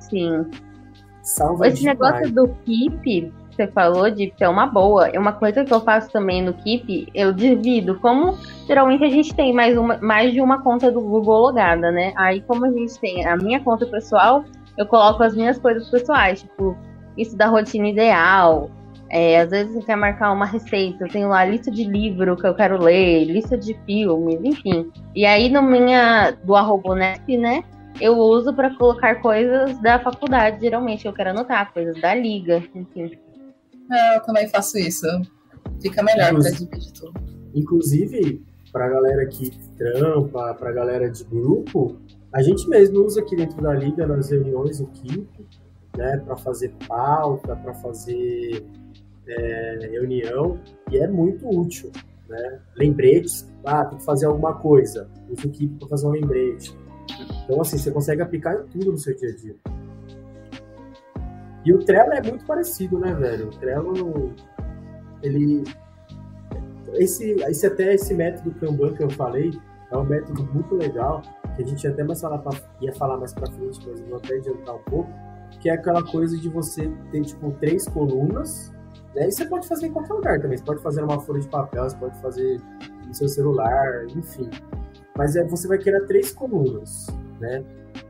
[0.00, 0.46] Sim.
[1.22, 1.98] Salva Esse demais.
[1.98, 5.08] negócio do Keep você falou de é uma boa.
[5.08, 7.98] É uma coisa que eu faço também no Keep, eu divido.
[8.00, 8.36] Como
[8.66, 12.12] geralmente a gente tem mais, uma, mais de uma conta do Google logada, né?
[12.16, 14.44] Aí, como a gente tem a minha conta pessoal,
[14.76, 16.76] eu coloco as minhas coisas pessoais, tipo,
[17.16, 18.70] isso da rotina ideal.
[19.10, 22.46] É, às vezes você quer marcar uma receita, eu tenho lá lista de livro que
[22.46, 24.90] eu quero ler, lista de filmes, enfim.
[25.14, 27.62] E aí no minha do arroba Nesp, né?
[28.00, 33.16] Eu uso para colocar coisas da faculdade, geralmente eu quero anotar coisas da liga, enfim.
[33.90, 35.06] É, eu também faço isso.
[35.80, 37.12] Fica melhor para dividir tudo.
[37.54, 38.42] Inclusive,
[38.72, 41.96] para a galera que trampa, para a galera de grupo,
[42.32, 45.28] a gente mesmo usa aqui dentro da liga nas reuniões o Keep,
[45.96, 48.66] né, para fazer pauta, para fazer
[49.28, 50.58] é, reunião,
[50.90, 51.92] e é muito útil.
[52.28, 52.60] Né?
[52.76, 56.76] Lembretes, ah, tem que fazer alguma coisa, usa o Keep para fazer um lembrete.
[57.44, 59.56] Então, assim, você consegue aplicar em tudo no seu dia a dia.
[61.64, 63.48] E o Trello é muito parecido, né, velho?
[63.48, 64.34] O Trello,
[65.22, 65.64] ele...
[66.94, 69.50] Esse, esse até esse método Kanban que eu falei
[69.90, 71.22] é um método muito legal,
[71.56, 74.18] que a gente até mais falar pra, ia falar mais pra frente, mas eu vou
[74.18, 75.10] até adiantar um pouco,
[75.60, 78.72] que é aquela coisa de você ter, tipo, três colunas,
[79.14, 79.28] né?
[79.28, 80.58] E você pode fazer em qualquer lugar também.
[80.58, 82.60] Você pode fazer numa folha de papel, você pode fazer
[83.06, 84.50] no seu celular, enfim.
[85.16, 87.06] Mas é, você vai criar três colunas,
[87.40, 87.64] né?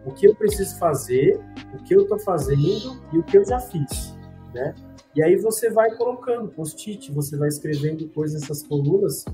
[0.05, 1.41] o que eu preciso fazer,
[1.75, 4.15] o que eu estou fazendo e o que eu já fiz,
[4.55, 4.75] né?
[5.15, 9.25] E aí você vai colocando post-it, você vai escrevendo coisas nessas colunas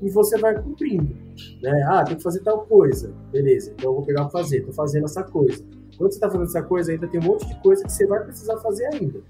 [0.00, 1.14] e você vai cumprindo,
[1.62, 1.82] né?
[1.88, 3.72] Ah, tem que fazer tal coisa, beleza?
[3.72, 5.64] Então eu vou pegar para fazer, estou fazendo essa coisa.
[5.96, 8.22] Quando você está fazendo essa coisa, ainda tem um monte de coisa que você vai
[8.24, 9.20] precisar fazer ainda.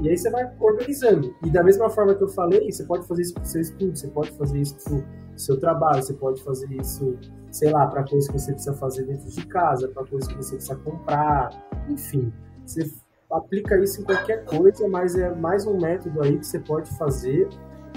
[0.00, 1.34] E aí você vai organizando.
[1.44, 3.96] E da mesma forma que eu falei, você pode fazer isso para o seu estudo,
[3.96, 5.04] você pode fazer isso para o
[5.36, 7.16] seu trabalho, você pode fazer isso
[7.52, 10.56] sei lá, para coisas que você precisa fazer dentro de casa, para coisas que você
[10.56, 11.50] precisa comprar,
[11.88, 12.32] enfim.
[12.64, 12.90] Você
[13.30, 17.48] aplica isso em qualquer coisa, mas é mais um método aí que você pode fazer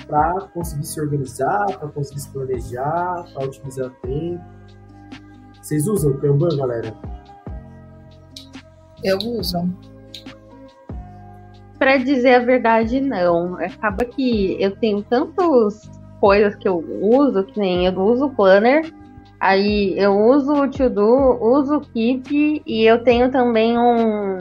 [0.08, 4.44] para conseguir se organizar, para conseguir se planejar, para otimizar tempo.
[5.62, 6.94] Vocês usam o Kanban, galera?
[9.04, 9.58] Eu uso.
[11.80, 13.56] Para dizer a verdade, não.
[13.56, 15.90] Acaba que eu tenho tantas
[16.20, 18.94] coisas que eu uso, que nem eu uso o Planner,
[19.46, 24.40] Aí eu uso o To-Do, uso o Keep e eu tenho também um,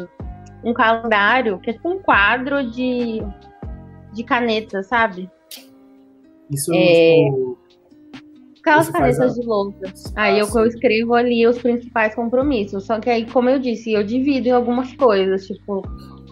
[0.65, 3.23] um calendário que é um quadro de,
[4.15, 5.31] de caneta, sabe?
[6.51, 7.17] Isso é.
[7.17, 7.59] Tipo,
[8.61, 9.41] aquelas canetas a...
[9.41, 9.93] de lousa.
[10.17, 12.87] Aí eu, eu escrevo ali os principais compromissos.
[12.87, 15.47] Só que aí, como eu disse, eu divido em algumas coisas.
[15.47, 15.83] Tipo,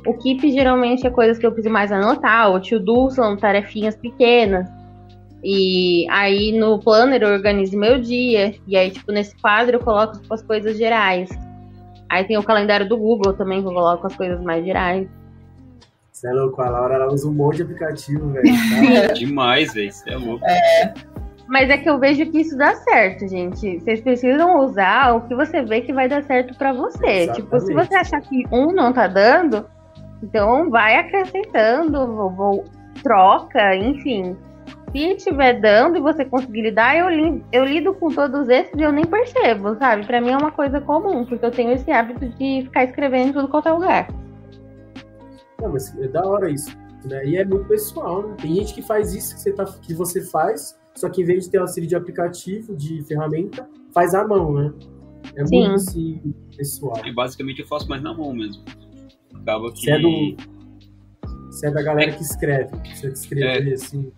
[0.07, 2.51] o Keep geralmente é coisas que eu preciso mais anotar.
[2.51, 4.67] O To-Do são tarefinhas pequenas.
[5.43, 8.55] E aí no planner eu organizo meu dia.
[8.67, 11.29] E aí, tipo, nesse quadro eu coloco tipo, as coisas gerais.
[12.09, 15.09] Aí tem o calendário do Google também, que eu coloco as coisas mais gerais.
[16.13, 18.47] Você é louco, a Laura ela usa um monte de aplicativo, velho.
[18.47, 19.13] Tá?
[19.15, 19.91] Demais, velho.
[19.91, 20.45] Você é louco.
[20.45, 20.95] É.
[21.49, 23.81] Mas é que eu vejo que isso dá certo, gente.
[23.81, 27.07] Vocês precisam usar o que você vê que vai dar certo para você.
[27.07, 27.43] Exatamente.
[27.43, 29.67] Tipo, se você achar que um não tá dando,
[30.23, 32.65] então vai acrescentando, ou,
[33.03, 34.37] troca, enfim.
[34.93, 38.83] Se estiver dando e você conseguir lidar, eu, li, eu lido com todos esses e
[38.83, 40.07] eu nem percebo, sabe?
[40.07, 43.33] Para mim é uma coisa comum, porque eu tenho esse hábito de ficar escrevendo em
[43.33, 44.09] tudo qualquer lugar.
[45.61, 46.77] Não, mas é da hora isso.
[47.05, 47.25] né?
[47.27, 48.37] E é muito pessoal, né?
[48.41, 51.45] Tem gente que faz isso que você, tá, que você faz, só que em vez
[51.45, 54.73] de ter auxílio de aplicativo, de ferramenta, faz à mão, né?
[55.37, 55.59] É Sim.
[55.59, 57.01] muito assim, pessoal.
[57.07, 58.63] E basicamente eu faço mais na mão mesmo.
[59.41, 59.81] Acaba que.
[59.81, 60.37] Você é, do,
[61.47, 62.15] você é da galera é.
[62.15, 63.75] que escreve, você escreve é.
[63.75, 64.13] assim.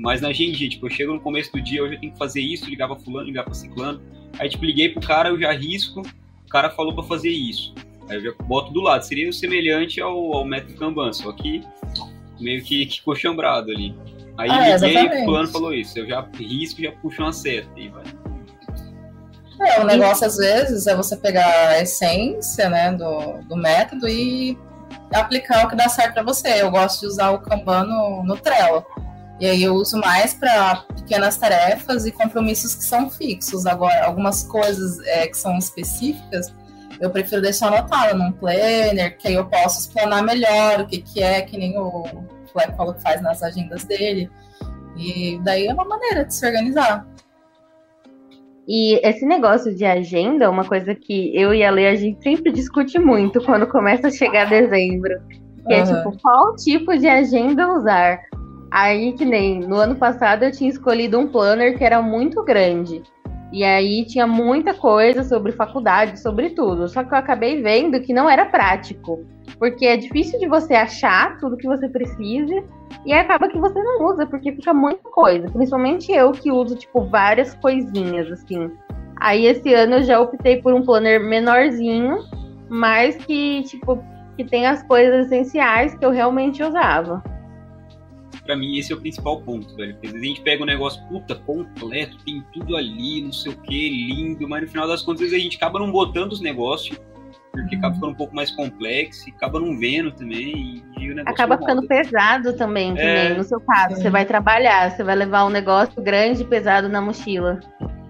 [0.00, 2.40] Mas na agenda, tipo, eu chego no começo do dia, hoje eu tenho que fazer
[2.40, 4.00] isso, ligar pra fulano, ligar pra ciclano.
[4.38, 7.74] Aí, tipo, liguei pro cara, eu já risco, o cara falou pra fazer isso.
[8.08, 9.02] Aí eu já boto do lado.
[9.02, 11.62] Seria semelhante ao, ao método Kanban, só que
[12.40, 13.94] meio que, que coxambrado ali.
[14.38, 15.98] Aí ah, liguei o fulano falou isso.
[15.98, 18.04] Eu já risco e já puxo uma seta e vai.
[19.60, 24.56] É, o negócio às vezes é você pegar a essência né, do, do método e
[25.12, 26.62] aplicar o que dá certo para você.
[26.62, 28.82] Eu gosto de usar o Kanban no, no Trello.
[29.40, 33.64] E aí eu uso mais para pequenas tarefas e compromissos que são fixos.
[33.64, 36.54] Agora, algumas coisas é, que são específicas,
[37.00, 41.22] eu prefiro deixar anotado num planner, que aí eu posso explanar melhor o que, que
[41.22, 42.04] é, que nem o
[42.52, 44.30] Fleck falou que faz nas agendas dele.
[44.94, 47.06] E daí é uma maneira de se organizar.
[48.68, 52.22] E esse negócio de agenda é uma coisa que eu e a Lê a gente
[52.22, 55.18] sempre discute muito quando começa a chegar dezembro.
[55.66, 55.80] Que uhum.
[55.80, 58.20] é tipo, qual tipo de agenda usar?
[58.70, 63.02] Aí, que nem no ano passado eu tinha escolhido um planner que era muito grande.
[63.52, 66.86] E aí tinha muita coisa sobre faculdade, sobre tudo.
[66.88, 69.26] Só que eu acabei vendo que não era prático.
[69.58, 72.62] Porque é difícil de você achar tudo que você precise
[73.04, 75.48] e acaba que você não usa, porque fica muita coisa.
[75.50, 78.70] Principalmente eu que uso, tipo, várias coisinhas, assim.
[79.16, 82.18] Aí esse ano eu já optei por um planner menorzinho,
[82.68, 84.02] mas que, tipo,
[84.36, 87.22] que tem as coisas essenciais que eu realmente usava.
[88.50, 89.92] Pra mim, esse é o principal ponto, velho.
[89.92, 93.52] Porque às vezes a gente pega um negócio, puta, completo, tem tudo ali, não sei
[93.52, 96.98] o que, lindo, mas no final das contas a gente acaba não botando os negócios
[97.52, 100.82] porque acaba ficando um pouco mais complexo e acaba não vendo também.
[101.26, 103.94] acaba ficando pesado também, que é, nem no seu caso.
[103.94, 104.02] Sim.
[104.02, 107.60] Você vai trabalhar, você vai levar um negócio grande e pesado na mochila.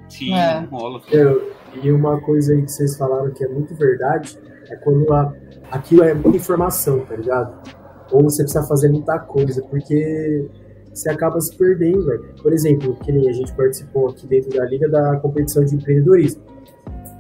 [0.09, 0.61] Sim, é.
[0.71, 1.03] rola.
[1.13, 4.39] Eu, e uma coisa aí que vocês falaram que é muito verdade
[4.71, 5.35] é quando a,
[5.71, 7.80] aquilo é muita informação, tá ligado?
[8.11, 10.49] Ou você precisa fazer muita coisa, porque
[10.93, 12.25] você acaba se perdendo, velho.
[12.43, 16.43] Por exemplo, que nem a gente participou aqui dentro da Liga da competição de empreendedorismo.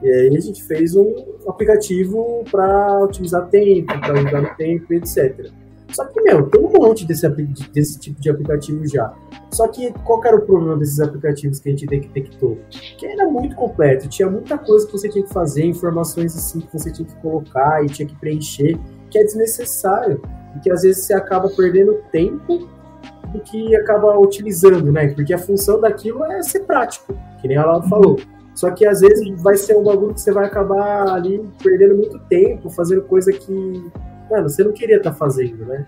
[0.03, 1.15] E aí a gente fez um
[1.47, 5.51] aplicativo para otimizar tempo, para ajudar no tempo, etc.
[5.93, 7.29] Só que, meu, tem um monte desse,
[7.73, 9.13] desse tipo de aplicativo já.
[9.51, 12.59] Só que qual era o problema desses aplicativos que a gente detectou?
[12.97, 16.73] Que era muito completo, tinha muita coisa que você tinha que fazer, informações assim que
[16.73, 18.79] você tinha que colocar e tinha que preencher,
[19.11, 20.23] que é desnecessário.
[20.57, 22.69] E que às vezes você acaba perdendo tempo
[23.33, 25.09] do que acaba utilizando, né?
[25.09, 28.19] Porque a função daquilo é ser prático, que nem a Laura falou.
[28.55, 32.19] Só que às vezes vai ser um bagulho que você vai acabar ali perdendo muito
[32.29, 33.91] tempo, fazendo coisa que,
[34.31, 35.85] mano, você não queria estar tá fazendo, né?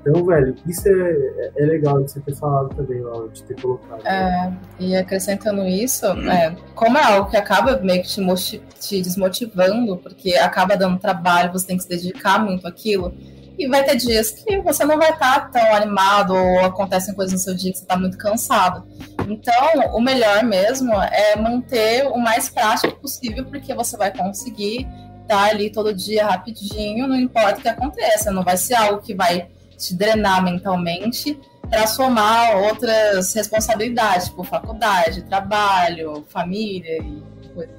[0.00, 4.06] Então, velho, isso é, é legal de você ter falado também, Laura, de ter colocado.
[4.06, 9.98] É, e acrescentando isso, é, como é algo que acaba meio que te, te desmotivando,
[9.98, 13.14] porque acaba dando trabalho, você tem que se dedicar muito àquilo,
[13.58, 17.38] e vai ter dias que você não vai estar tão animado ou acontecem coisas no
[17.38, 18.86] seu dia que você está muito cansado.
[19.28, 24.88] Então, o melhor mesmo é manter o mais prático possível, porque você vai conseguir
[25.20, 28.32] estar ali todo dia rapidinho, não importa o que aconteça.
[28.32, 29.50] Não vai ser algo que vai
[29.80, 37.22] te drenar mentalmente para somar outras responsabilidades, tipo faculdade, trabalho, família e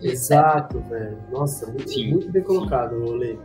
[0.02, 1.18] Exato, velho.
[1.32, 3.38] Nossa, muito, muito bem colocado, Lê.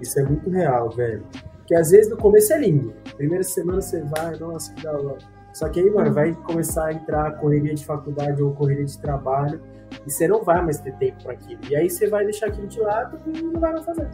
[0.00, 1.24] Isso é muito real, velho.
[1.66, 2.94] Que às vezes no começo é lindo.
[3.16, 5.18] Primeira semana você vai, nossa, que da hora.
[5.52, 9.62] Só que aí, mano, vai começar a entrar correria de faculdade ou correria de trabalho
[10.06, 11.60] e você não vai mais ter tempo para aquilo.
[11.70, 14.08] E aí você vai deixar aquilo de lado e não vai mais fazer.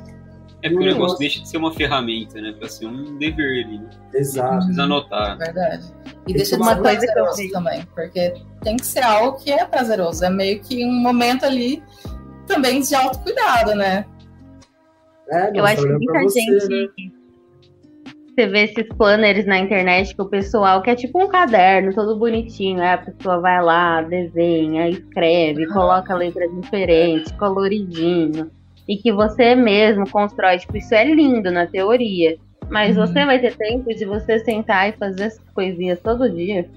[0.63, 2.53] É porque o negócio deixa de ser uma ferramenta, né?
[2.59, 3.79] Pra ser um dever ali.
[3.79, 3.91] Né?
[4.15, 4.57] Exato.
[4.57, 5.39] Precisa anotar.
[5.39, 5.85] Verdade.
[6.29, 10.25] E deixa de ser prazeroso também, porque tem que ser algo que é prazeroso.
[10.25, 11.83] É meio que um momento ali
[12.47, 14.05] também de autocuidado, né?
[15.31, 16.69] É, Eu acho que muita você, gente.
[16.69, 17.21] Né?
[18.41, 22.81] você vê esses planners na internet que o pessoal quer tipo um caderno todo bonitinho,
[22.81, 28.51] aí a pessoa vai lá, desenha, escreve, coloca letras diferentes, coloridinho,
[28.89, 32.37] e que você mesmo constrói, tipo, isso é lindo na teoria,
[32.69, 33.07] mas uhum.
[33.07, 36.69] você vai ter tempo de você sentar e fazer essas coisinhas todo dia?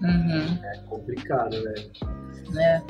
[0.00, 0.58] Uhum.
[0.62, 1.90] É complicado, velho.
[2.58, 2.82] É.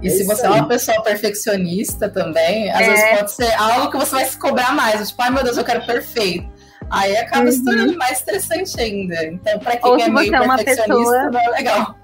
[0.00, 0.52] E é se você aí.
[0.52, 2.90] é uma pessoa perfeccionista também, às é.
[2.90, 5.08] vezes pode ser algo que você vai se cobrar mais.
[5.08, 6.48] Tipo, ai meu Deus, eu quero perfeito.
[6.90, 7.52] Aí acaba uhum.
[7.52, 9.26] se tornando mais estressante ainda.
[9.26, 11.30] Então, pra quem Ou é meio é uma pessoa...
[11.30, 11.94] não é legal.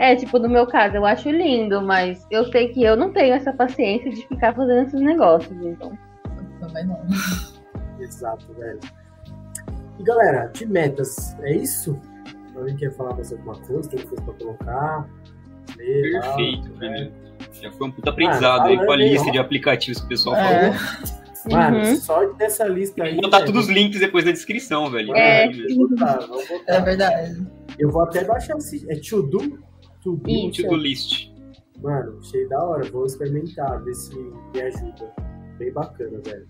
[0.00, 3.34] É, tipo, no meu caso, eu acho lindo, mas eu sei que eu não tenho
[3.34, 5.92] essa paciência de ficar fazendo esses negócios, então.
[6.58, 6.98] Também não.
[8.00, 8.80] Exato, velho.
[9.98, 12.00] E galera, de metas, é isso?
[12.56, 13.90] Alguém quer falar mais alguma coisa?
[13.90, 15.06] Tem coisa pra colocar?
[15.76, 17.12] Ler, Perfeito, pra mim.
[17.60, 19.32] Já foi um puta aprendizado ah, aí com a lista ó.
[19.32, 20.72] de aplicativos que o pessoal é.
[20.72, 21.20] falou.
[21.50, 21.96] Mano, uhum.
[21.96, 23.12] só dessa lista aí.
[23.12, 25.14] Vou botar todos os links depois na descrição, velho.
[25.14, 26.54] É, é, botar, botar.
[26.66, 27.46] é verdade.
[27.78, 28.90] Eu vou até baixar esse.
[28.90, 29.69] É To Do?
[30.02, 31.30] To Do, List.
[31.82, 32.90] Mano, achei da hora.
[32.90, 35.12] Vou experimentar, ver se me ajuda.
[35.58, 36.48] Bem bacana, velho.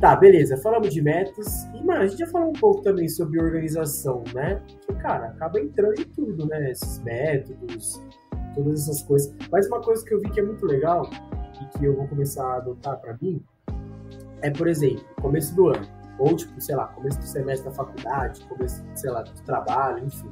[0.00, 0.56] Tá, beleza.
[0.58, 1.64] Falamos de metas.
[1.74, 4.62] E, mano, a gente já falou um pouco também sobre organização, né?
[4.86, 6.70] Que, cara, acaba entrando em tudo, né?
[6.70, 8.00] Esses métodos,
[8.54, 9.34] todas essas coisas.
[9.50, 11.08] Mas uma coisa que eu vi que é muito legal
[11.60, 13.42] e que eu vou começar a adotar para mim
[14.42, 15.86] é, por exemplo, começo do ano.
[16.18, 20.30] Ou, tipo, sei lá, começo do semestre da faculdade, começo, sei lá, do trabalho, enfim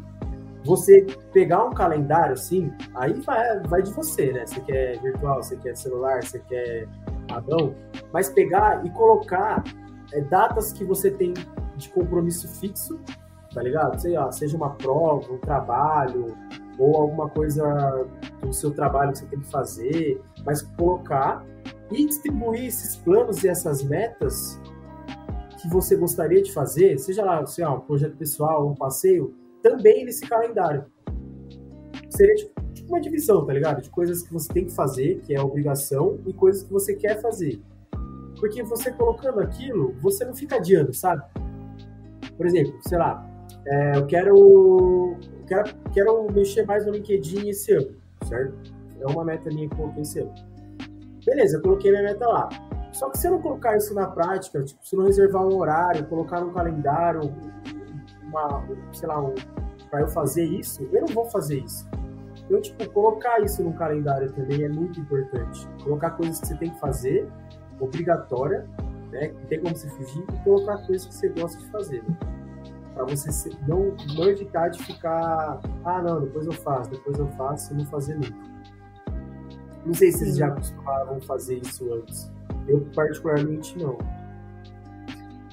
[0.65, 4.47] você pegar um calendário assim, aí vai, vai de você, né?
[4.47, 6.89] Você quer virtual, você quer celular, você quer
[7.29, 7.75] padrão,
[8.13, 9.63] mas pegar e colocar
[10.13, 11.35] é, datas que você tem
[11.77, 12.99] de compromisso fixo,
[13.53, 14.01] tá ligado?
[14.01, 16.37] Sei seja uma prova, um trabalho,
[16.79, 18.07] ou alguma coisa
[18.41, 21.45] do seu trabalho que você tem que fazer, mas colocar
[21.91, 24.61] e distribuir esses planos e essas metas
[25.61, 30.05] que você gostaria de fazer, seja lá, sei lá, um projeto pessoal, um passeio, também
[30.05, 30.85] nesse calendário.
[32.11, 33.81] Seria tipo, tipo uma divisão, tá ligado?
[33.81, 37.19] De coisas que você tem que fazer, que é obrigação, e coisas que você quer
[37.23, 37.63] fazer.
[38.39, 41.23] Porque você colocando aquilo, você não fica adiando, sabe?
[42.37, 43.27] Por exemplo, sei lá,
[43.67, 47.97] é, eu quero, quero, quero mexer mais no LinkedIn esse ano,
[48.29, 48.55] certo?
[49.01, 50.35] É uma meta minha que eu coloquei esse ano.
[51.25, 52.51] Beleza, eu coloquei minha meta lá.
[52.93, 56.07] Só que se eu não colocar isso na prática, tipo, se não reservar um horário,
[56.07, 57.23] colocar no calendário,
[58.35, 59.35] uma, sei lá, um,
[59.91, 61.89] para eu fazer isso, eu não vou fazer isso.
[62.45, 65.67] Então, tipo, colocar isso no calendário também é muito importante.
[65.83, 67.29] Colocar coisas que você tem que fazer,
[67.81, 68.67] obrigatória,
[69.11, 69.29] né?
[69.29, 72.03] Que tem como você fugir, e colocar coisas que você gosta de fazer.
[72.03, 72.17] Né?
[72.95, 77.73] Para você não, não evitar de ficar, ah, não, depois eu faço, depois eu faço,
[77.73, 78.55] e não fazer nunca.
[79.85, 82.33] Não sei se vocês já acostumavam fazer isso antes.
[82.67, 83.99] Eu, particularmente, não.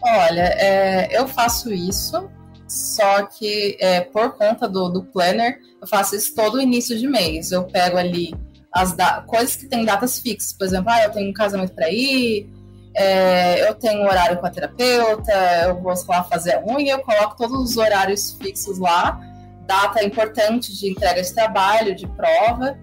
[0.03, 2.29] Olha, é, eu faço isso,
[2.71, 7.51] só que é, por conta do, do planner, eu faço isso todo início de mês.
[7.51, 8.33] Eu pego ali
[8.71, 8.95] as
[9.27, 10.53] coisas que têm datas fixas.
[10.53, 12.49] Por exemplo, ah, eu tenho um casamento para ir,
[12.95, 15.33] é, eu tenho um horário com a terapeuta,
[15.67, 19.19] eu vou lá fazer a unha, eu coloco todos os horários fixos lá,
[19.67, 22.79] data importante de entrega de trabalho, de prova,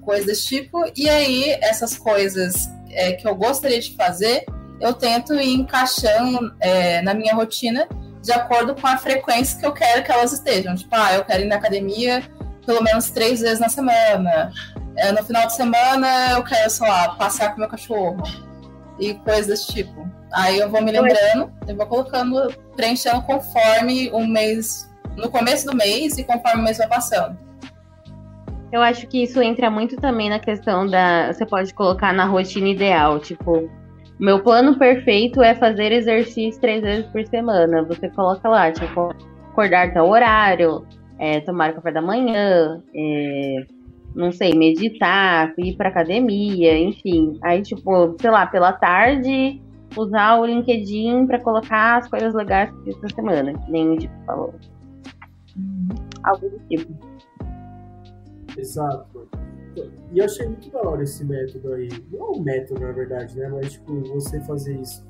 [0.00, 0.82] coisas desse tipo.
[0.96, 4.46] E aí, essas coisas é, que eu gostaria de fazer,
[4.80, 7.86] eu tento ir encaixando é, na minha rotina
[8.26, 10.74] de acordo com a frequência que eu quero que elas estejam.
[10.74, 12.22] Tipo, ah, eu quero ir na academia
[12.66, 14.52] pelo menos três vezes na semana.
[14.96, 18.20] É, no final de semana eu quero, sei lá, passear com meu cachorro.
[18.98, 20.10] E coisas desse tipo.
[20.32, 25.76] Aí eu vou me lembrando, eu vou colocando, preenchendo conforme o mês, no começo do
[25.76, 27.38] mês e conforme o mês vai passando.
[28.72, 31.32] Eu acho que isso entra muito também na questão da.
[31.32, 33.70] Você pode colocar na rotina ideal, tipo,
[34.18, 37.82] meu plano perfeito é fazer exercício três vezes por semana.
[37.84, 39.14] Você coloca lá, tipo,
[39.50, 40.86] acordar tal horário,
[41.18, 43.66] é, tomar café da manhã, é,
[44.14, 47.38] não sei, meditar, ir pra academia, enfim.
[47.42, 49.60] Aí, tipo, sei lá, pela tarde,
[49.96, 53.98] usar o LinkedIn para colocar as coisas legais que fiz essa semana, que nem o
[53.98, 54.54] Dico falou.
[55.56, 55.88] Uhum.
[56.22, 56.92] Algo do tipo.
[58.56, 59.28] Exato.
[60.12, 61.88] E eu achei muito da hora esse método aí.
[62.10, 63.48] Não é um método, na verdade, né?
[63.48, 65.04] Mas, tipo, você fazer isso.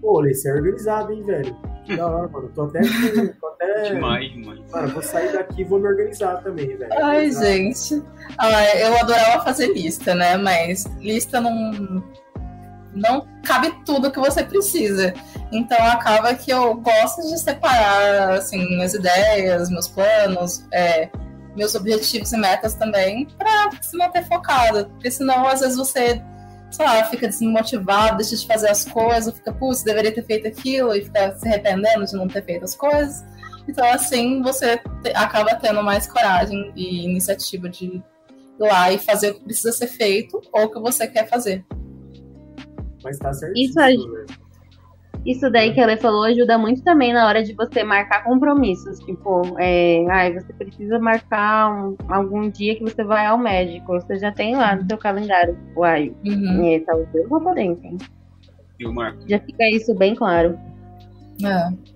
[0.00, 1.56] Pô, Lê, você é organizado, hein, velho?
[1.96, 2.50] Da hora, mano.
[2.54, 2.80] Tô até.
[3.38, 3.92] Tô até...
[3.92, 4.60] Demais, demais.
[4.70, 6.92] Mano, vou sair daqui e vou me organizar também, velho.
[6.92, 8.02] Ai, gente.
[8.38, 10.36] Ah, eu adorava fazer lista, né?
[10.38, 12.02] Mas lista não.
[12.94, 15.12] Não cabe tudo que você precisa.
[15.52, 20.64] Então acaba que eu gosto de separar assim, minhas ideias, meus planos.
[20.72, 21.10] É,
[21.56, 24.86] meus objetivos e metas também para se manter focada.
[24.86, 26.22] Porque senão, às vezes, você,
[26.70, 30.94] sei lá, fica desmotivado, deixa de fazer as coisas, fica, putz, deveria ter feito aquilo
[30.94, 33.24] e fica se arrependendo de não ter feito as coisas.
[33.68, 34.80] Então, assim, você
[35.14, 38.04] acaba tendo mais coragem e iniciativa de ir
[38.58, 41.64] lá e fazer o que precisa ser feito ou o que você quer fazer.
[43.02, 43.56] Mas tá certo.
[43.56, 44.43] Isso, isso
[45.24, 48.98] isso daí que ela falou ajuda muito também na hora de você marcar compromissos.
[49.00, 53.92] Tipo, é, ai, você precisa marcar um, algum dia que você vai ao médico.
[53.92, 55.58] Você já tem lá no seu calendário.
[55.74, 56.66] Uai, uhum.
[56.66, 57.96] é, talvez eu vou poder, então.
[58.78, 59.18] Eu marco.
[59.26, 60.58] Já fica isso bem claro.
[61.42, 61.94] É.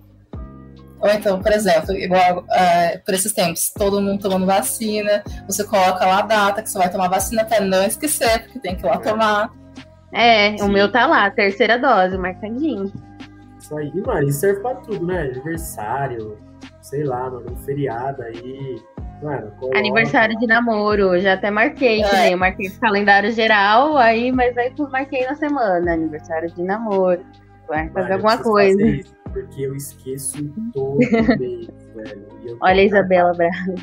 [1.01, 6.05] Ou então, por exemplo, igual uh, por esses tempos, todo mundo tomando vacina, você coloca
[6.05, 8.89] lá a data que você vai tomar vacina até não esquecer, porque tem que ir
[8.89, 9.51] lá tomar.
[10.11, 10.63] É, Sim.
[10.63, 12.91] o meu tá lá, terceira dose, marcadinho.
[13.69, 15.21] Isso aí, mano, isso serve pra tudo, né?
[15.21, 16.35] Aniversário,
[16.81, 18.81] sei lá, mano, um feriado aí.
[19.21, 19.77] Mano, coloca...
[19.77, 22.09] Aniversário de namoro, já até marquei É.
[22.09, 22.31] também.
[22.31, 25.93] Eu marquei no calendário geral, aí, mas aí eu marquei na semana.
[25.93, 27.21] Aniversário de namoro.
[27.67, 28.79] Vai Mano, fazer eu alguma coisa.
[28.79, 30.43] fazer isso, porque eu esqueço
[30.73, 30.97] todo
[31.37, 32.57] mês, velho.
[32.63, 33.75] Olha a Isabela Braga.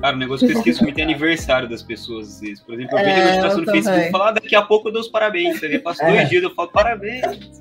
[0.00, 2.60] Cara, o negócio que eu esqueço muito é aniversário das pessoas, às vezes.
[2.62, 4.88] Por exemplo, eu vejo É, a notificação no Facebook e falo, ah, daqui a pouco
[4.88, 5.62] eu dou os parabéns.
[5.62, 6.10] Aí passa É.
[6.16, 7.58] dois dias eu falo parabéns.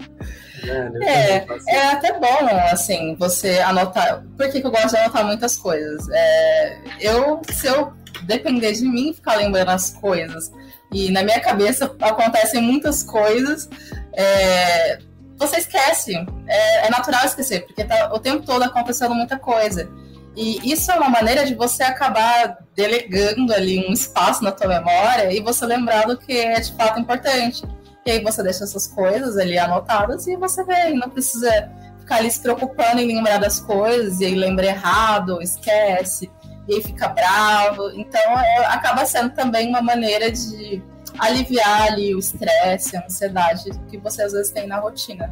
[1.02, 4.24] É, faço É até bom, assim, você anotar.
[4.38, 6.08] Por que, que eu gosto de anotar muitas coisas?
[6.12, 7.94] É, eu, se eu
[8.24, 10.52] depender de mim ficar lembrando as coisas,
[10.92, 13.70] e na minha cabeça acontecem muitas coisas,
[14.14, 15.00] é,
[15.38, 16.14] você esquece.
[16.48, 19.90] É, é natural esquecer, porque tá o tempo todo acontecendo muita coisa.
[20.36, 25.32] E isso é uma maneira de você acabar delegando ali um espaço na tua memória
[25.32, 27.64] e você lembrar do que é de fato importante.
[28.08, 32.18] E aí você deixa essas coisas ali anotadas e você vê, e não precisa ficar
[32.18, 36.30] ali se preocupando em lembrar das coisas, e aí lembra errado, esquece,
[36.68, 37.90] e aí fica bravo.
[37.96, 40.84] Então é, acaba sendo também uma maneira de
[41.18, 45.28] aliviar ali o estresse, a ansiedade que você às vezes tem na rotina.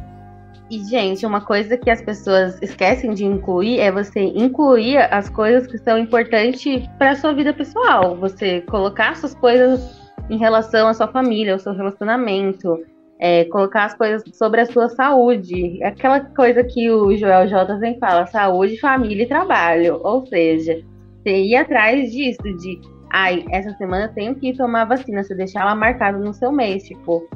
[0.68, 5.68] E, gente, uma coisa que as pessoas esquecem de incluir é você incluir as coisas
[5.68, 8.16] que são importantes para sua vida pessoal.
[8.16, 12.78] Você colocar suas coisas em relação à sua família, ao seu relacionamento,
[13.18, 15.82] é, colocar as coisas sobre a sua saúde.
[15.82, 20.00] Aquela coisa que o Joel J sempre fala: saúde, família e trabalho.
[20.02, 20.82] Ou seja,
[21.22, 25.62] você ir atrás disso, de ai, essa semana eu tenho que tomar vacina, você deixar
[25.62, 27.26] ela marcada no seu mês, tipo.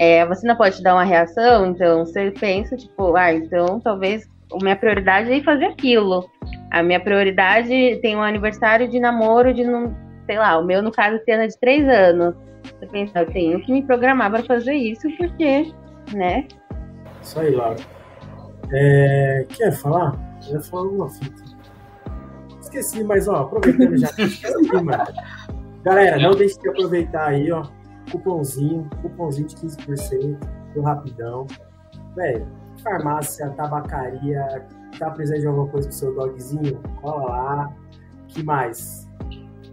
[0.00, 4.62] É, a vacina pode dar uma reação, então você pensa, tipo, ah, então talvez a
[4.62, 6.28] minha prioridade é fazer aquilo.
[6.70, 9.92] A minha prioridade tem um aniversário de namoro de, não,
[10.28, 12.34] sei lá, o meu, no caso, esse é de três anos.
[12.62, 15.72] Você pensa, eu tenho que me programar para fazer isso, porque,
[16.12, 16.46] né?
[17.22, 17.78] Isso aí, Laura.
[18.70, 20.14] É, quer falar?
[20.50, 21.42] Eu falar uma fita.
[22.60, 24.08] Esqueci, mas ó, aproveitando já.
[24.18, 25.04] Esqueci, mano.
[25.82, 27.66] Galera, não deixe de aproveitar aí, ó.
[28.12, 30.38] Cupomzinho, cupomzinho de 15%
[30.74, 31.46] do Rapidão.
[32.14, 32.46] Velho,
[32.82, 34.66] farmácia, tabacaria,
[34.98, 36.78] tá precisando de alguma coisa pro seu dogzinho?
[37.00, 37.72] Cola lá.
[38.28, 39.07] que mais?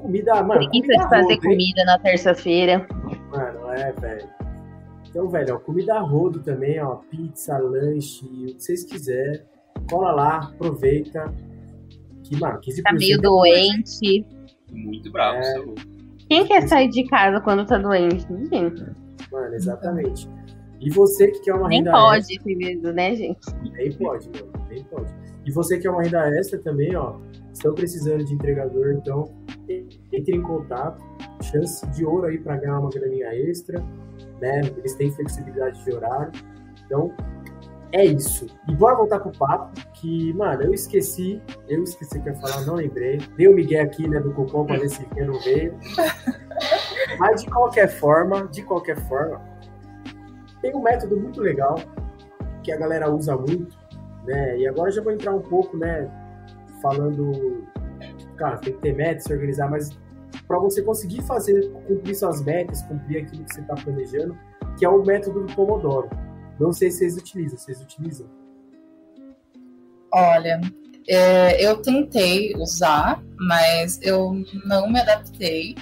[0.06, 0.54] Comida, mano.
[0.70, 1.40] Preguiça comida de fazer rodo, hein?
[1.42, 2.88] comida na terça-feira.
[3.32, 4.30] Mano, é, velho.
[5.10, 6.96] Então, velho, ó, comida a rodo também, ó.
[7.10, 9.42] Pizza, lanche, o que vocês quiserem.
[9.90, 11.34] Cola lá, aproveita.
[12.24, 14.26] Que, mano, 15% Tá meio é doente.
[14.72, 15.44] Muito bravo, É.
[15.44, 15.82] você é louco.
[16.28, 18.26] Quem quer sair de casa quando tá doente?
[18.32, 18.74] Ninguém.
[19.32, 20.28] Mano, exatamente.
[20.82, 23.38] E você que quer uma Nem renda pode esse medo, né, gente?
[23.40, 23.60] extra.
[23.78, 24.52] Nem pode, mano.
[24.70, 25.14] Nem pode.
[25.46, 27.16] E você que quer uma renda extra também, ó.
[27.54, 29.30] Estão precisando de entregador, então
[30.12, 31.04] entre em contato.
[31.42, 33.80] Chance de ouro aí pra ganhar uma graninha extra.
[34.42, 34.62] Né?
[34.78, 36.32] Eles têm flexibilidade de horário.
[36.86, 37.12] Então,
[37.92, 38.48] é isso.
[38.68, 41.42] E bora voltar pro papo, que, mano, eu esqueci.
[41.68, 43.20] Eu esqueci que eu ia falar, não lembrei.
[43.38, 45.74] Dei o Miguel aqui, né, do cupom pra ver se vinha, não veio.
[47.20, 49.42] Mas de qualquer forma, de qualquer forma,
[50.62, 51.76] tem um método muito legal
[52.64, 53.78] que a galera usa muito,
[54.26, 54.58] né?
[54.58, 56.10] E agora já vou entrar um pouco, né,
[56.82, 57.64] falando,
[58.36, 59.90] cara, tem que ter metas, se organizar, mas
[60.48, 64.38] para você conseguir fazer, cumprir suas metas, cumprir aquilo que você está planejando,
[64.78, 66.10] que é o método do Pomodoro.
[66.60, 68.28] Não sei se vocês utilizam, vocês utilizam?
[70.14, 70.62] Olha,
[71.08, 74.34] é, eu tentei usar, mas eu
[74.66, 75.76] não me adaptei.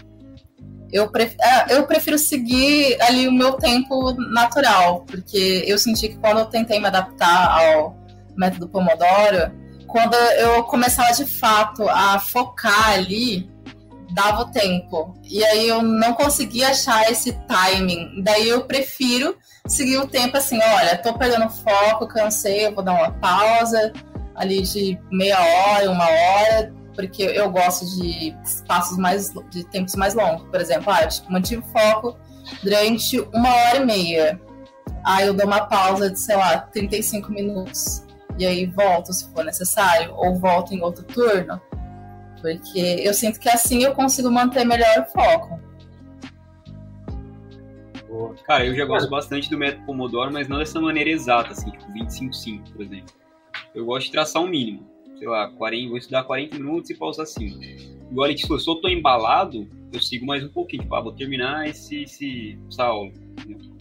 [0.91, 1.35] Eu, pref...
[1.41, 6.45] ah, eu prefiro seguir ali o meu tempo natural, porque eu senti que quando eu
[6.45, 7.95] tentei me adaptar ao
[8.35, 9.51] método Pomodoro,
[9.93, 13.47] quando eu começava de fato a focar ali,
[14.09, 15.13] dava o tempo.
[15.23, 18.23] E aí eu não conseguia achar esse timing.
[18.23, 19.37] Daí eu prefiro
[19.67, 23.93] seguir o tempo assim, olha, tô perdendo foco, cansei, eu vou dar uma pausa
[24.35, 30.15] ali de meia hora, uma hora, porque eu gosto de espaços mais de tempos mais
[30.15, 30.49] longos.
[30.49, 32.17] Por exemplo, ah, eu mantive o foco
[32.63, 34.41] durante uma hora e meia.
[35.05, 38.02] Aí eu dou uma pausa de, sei lá, 35 minutos.
[38.37, 41.61] E aí volto se for necessário, ou volto em outro turno.
[42.41, 45.59] Porque eu sinto que assim eu consigo manter melhor o foco.
[48.45, 51.91] Cara, eu já gosto bastante do método Pomodoro, mas não dessa maneira exata, assim, tipo
[51.91, 53.13] 25-5, por exemplo.
[53.73, 54.87] Eu gosto de traçar um mínimo.
[55.17, 57.59] Sei lá, 40, vou estudar 40 minutos e pausar 5.
[58.11, 60.83] Igual ele, tipo, se eu tô embalado, eu sigo mais um pouquinho.
[60.83, 63.07] Tipo, ah, vou terminar esse, esse, essa aula.
[63.07, 63.72] entendeu?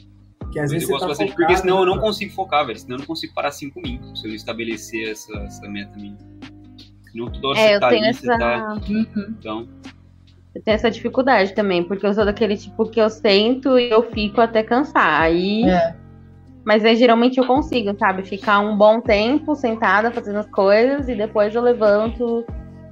[0.53, 2.67] Que às Mas vezes eu gosto tá bastante, focado, porque senão eu não consigo focar,
[2.67, 2.79] velho.
[2.79, 6.17] Senão eu não consigo parar 5 minutos se eu estabelecer essa, essa meta minha.
[7.11, 8.39] Senão toda hora É, você eu tá tenho ali, você essa.
[8.39, 8.79] tá.
[8.89, 9.07] Uhum.
[9.39, 9.69] Então,
[10.55, 14.03] Eu tenho essa dificuldade também, porque eu sou daquele tipo que eu sento e eu
[14.11, 15.23] fico até cansar.
[15.23, 15.97] Aí É.
[16.65, 18.23] Mas aí, geralmente eu consigo, sabe?
[18.23, 22.45] Ficar um bom tempo sentada fazendo as coisas e depois eu levanto,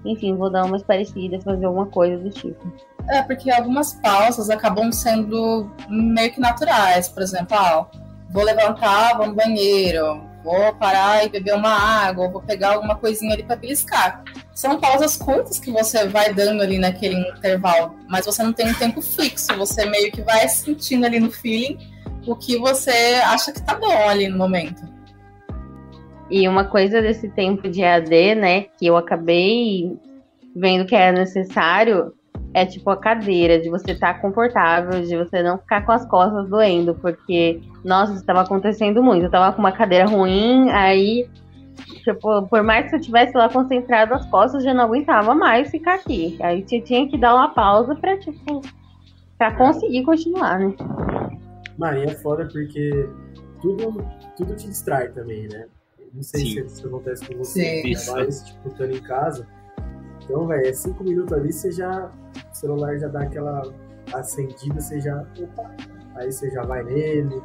[0.04, 2.72] enfim, vou dar umas parecidas, fazer alguma coisa do tipo.
[3.08, 7.08] É, porque algumas pausas acabam sendo meio que naturais.
[7.08, 7.86] Por exemplo, ah,
[8.30, 13.34] vou levantar, vou no banheiro, vou parar e beber uma água, vou pegar alguma coisinha
[13.34, 14.22] ali para beliscar.
[14.54, 18.74] São pausas curtas que você vai dando ali naquele intervalo, mas você não tem um
[18.74, 21.78] tempo fixo, você meio que vai sentindo ali no feeling
[22.26, 24.82] o que você acha que tá bom ali no momento.
[26.30, 29.98] E uma coisa desse tempo de AD, né, que eu acabei
[30.54, 32.14] vendo que era necessário,
[32.52, 36.04] é tipo a cadeira, de você estar tá confortável, de você não ficar com as
[36.06, 39.24] costas doendo, porque, nossa, isso estava acontecendo muito.
[39.24, 41.28] Eu tava com uma cadeira ruim, aí,
[42.04, 45.94] tipo, por mais que eu tivesse lá concentrado as costas, já não aguentava mais ficar
[45.94, 46.36] aqui.
[46.40, 48.62] Aí tinha que dar uma pausa pra, tipo,
[49.38, 50.74] pra conseguir continuar, né?
[51.78, 53.08] Maria é foda porque
[53.62, 54.04] tudo,
[54.36, 55.66] tudo te distrai também, né?
[56.12, 58.12] Não sei se isso acontece com você, Sim.
[58.12, 59.46] mas, tipo, estando em casa.
[60.22, 62.10] Então, velho, é cinco minutos ali, você já.
[62.52, 63.62] O celular já dá aquela
[64.12, 65.24] acendida, você já.
[65.40, 65.70] Opa,
[66.16, 67.42] aí você já vai nele.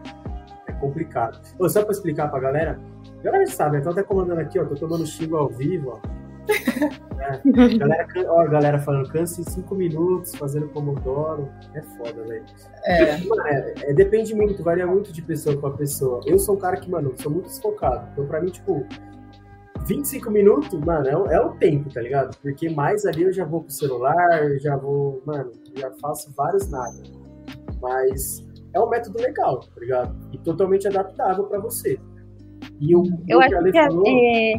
[0.67, 1.39] É complicado.
[1.59, 2.79] Ô, só pra explicar pra galera,
[3.19, 6.15] a galera sabe, eu tô até comandando aqui, ó, tô tomando xingo ao vivo, ó.
[7.25, 7.77] É.
[7.77, 11.49] Galera, ó, a galera falando, cansa em 5 minutos, fazendo Pomodoro.
[11.73, 12.45] É foda, velho.
[12.83, 13.15] É.
[13.15, 13.93] É, é.
[13.93, 16.21] Depende muito, varia muito de pessoa pra pessoa.
[16.25, 18.07] Eu sou um cara que, mano, sou muito desfocado.
[18.11, 18.85] Então, pra mim, tipo,
[19.87, 22.35] 25 minutos, mano, é, é, o tempo, tá ligado?
[22.41, 27.03] Porque mais ali eu já vou pro celular, já vou, mano, já faço vários nada.
[27.81, 30.15] Mas é um método legal, tá ligado?
[30.33, 31.99] E totalmente adaptável para você.
[32.79, 34.03] E o, eu o acho que, que é, falou...
[34.07, 34.53] é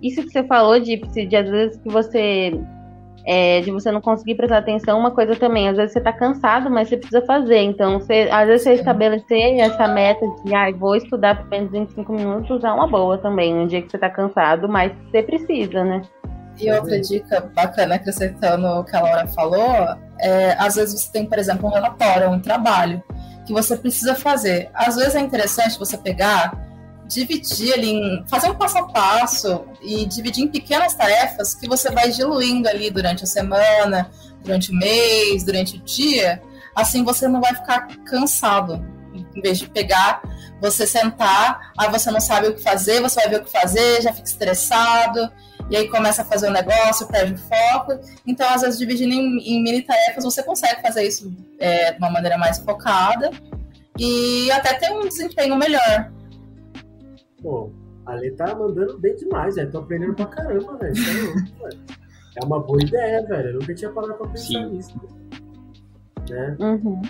[0.00, 2.52] isso que você falou de, de às vezes que você
[3.26, 6.70] é, de você não conseguir prestar atenção, uma coisa também, às vezes você tá cansado,
[6.70, 7.58] mas você precisa fazer.
[7.62, 12.12] Então, você, às vezes você estabelecer essa meta de ah, vou estudar por menos 25
[12.12, 16.02] minutos é uma boa também, um dia que você tá cansado, mas você precisa, né?
[16.60, 21.24] E outra dica bacana, acrescentando o que a Laura falou, é, às vezes você tem,
[21.24, 23.02] por exemplo, um relatório, um trabalho
[23.46, 24.68] que você precisa fazer.
[24.74, 26.67] Às vezes é interessante você pegar
[27.08, 32.10] dividir ali, fazer um passo a passo e dividir em pequenas tarefas que você vai
[32.10, 34.10] diluindo ali durante a semana,
[34.42, 36.42] durante o mês, durante o dia.
[36.76, 38.84] Assim você não vai ficar cansado.
[39.34, 40.22] Em vez de pegar,
[40.60, 44.02] você sentar, aí você não sabe o que fazer, você vai ver o que fazer,
[44.02, 45.32] já fica estressado,
[45.70, 47.98] e aí começa a fazer o negócio, perde o foco.
[48.26, 52.10] Então, às vezes, dividindo em, em mini tarefas, você consegue fazer isso é, de uma
[52.10, 53.30] maneira mais focada
[53.98, 56.12] e até ter um desempenho melhor.
[57.42, 57.70] Pô,
[58.04, 59.70] a Lê tá mandando bem demais, velho.
[59.70, 60.94] Tô aprendendo pra caramba, velho.
[61.64, 63.48] É, é uma boa ideia, velho.
[63.50, 64.70] Eu nunca tinha parado pra pensar Sim.
[64.70, 65.00] nisso.
[66.28, 66.56] Né?
[66.58, 67.02] Uhum.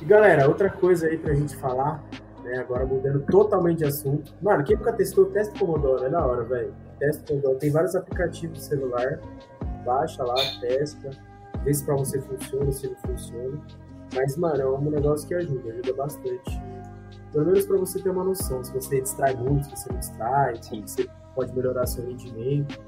[0.00, 2.02] E galera, outra coisa aí pra gente falar,
[2.42, 2.58] né?
[2.58, 4.34] Agora mudando totalmente de assunto.
[4.42, 6.04] Mano, quem nunca testou o teste Pomodoro?
[6.04, 6.74] É da hora, velho.
[6.98, 7.58] Teste Pomodoro.
[7.58, 9.20] Tem vários aplicativos de celular.
[9.84, 11.10] Baixa lá, testa.
[11.62, 13.60] Vê se pra você funciona, se não funciona.
[14.14, 16.62] Mas, mano, é um negócio que ajuda, ajuda bastante.
[17.34, 20.62] Pelo menos para você ter uma noção, se você distrai muito, se você não distrai,
[20.62, 22.80] se você pode melhorar seu rendimento.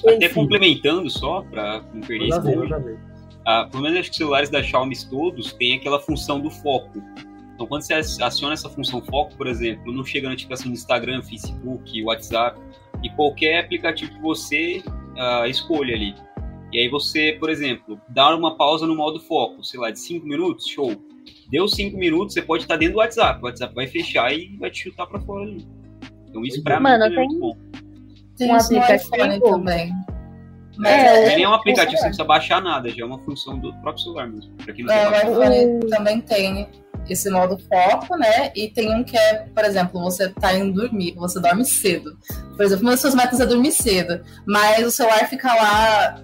[0.00, 0.34] Até Enfim.
[0.34, 3.00] complementando só, para não perder esse momento.
[3.46, 7.02] Ah, pelo menos acho que celulares da Xiaomi todos têm aquela função do foco.
[7.54, 12.04] Então, quando você aciona essa função foco, por exemplo, não chega notificação do Instagram, Facebook,
[12.04, 12.60] WhatsApp
[13.02, 16.14] e qualquer aplicativo que você uh, escolha ali.
[16.72, 20.26] E aí você, por exemplo, dá uma pausa no modo foco, sei lá, de 5
[20.26, 20.92] minutos, show.
[21.50, 23.40] Deu cinco minutos, você pode estar dentro do WhatsApp.
[23.40, 25.66] O WhatsApp vai fechar e vai te chutar pra fora ali.
[26.28, 27.56] Então isso pra Mano, mim é muito bom.
[28.36, 29.92] Tem um aplicativo também.
[30.76, 33.18] Mas é, é, nem é um aplicativo, você não precisa baixar nada, já é uma
[33.20, 34.52] função do próprio celular mesmo.
[34.56, 36.68] Pra quem não é, o iPhone também tem
[37.08, 38.50] esse modo foco, né?
[38.56, 42.18] E tem um que é, por exemplo, você tá indo dormir, você dorme cedo.
[42.56, 46.22] Por exemplo, uma das suas metas é dormir cedo, mas o celular fica lá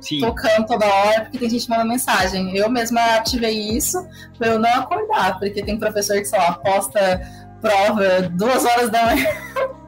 [0.00, 0.20] Sim.
[0.20, 2.56] tocando toda hora, porque tem gente que manda mensagem.
[2.56, 7.20] Eu mesma ativei isso pra eu não acordar, porque tem professor que, sei lá, posta
[7.60, 9.26] prova duas horas da manhã.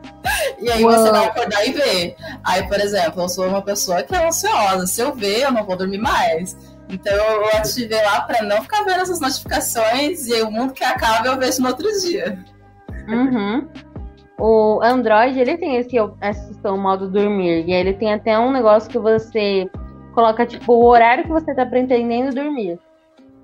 [0.60, 0.92] e aí Uou.
[0.92, 2.16] você vai acordar e ver.
[2.44, 4.86] Aí, por exemplo, eu sou uma pessoa que é ansiosa.
[4.86, 6.56] Se eu ver, eu não vou dormir mais.
[6.88, 11.28] Então eu ativei lá para não ficar vendo essas notificações e o mundo que acaba
[11.28, 12.36] eu vejo no outro dia.
[13.08, 13.68] Uhum.
[14.38, 17.68] O Android, ele tem esse, esse modo dormir.
[17.68, 19.70] E ele tem até um negócio que você
[20.20, 22.78] coloca tipo o horário que você tá pretendendo dormir.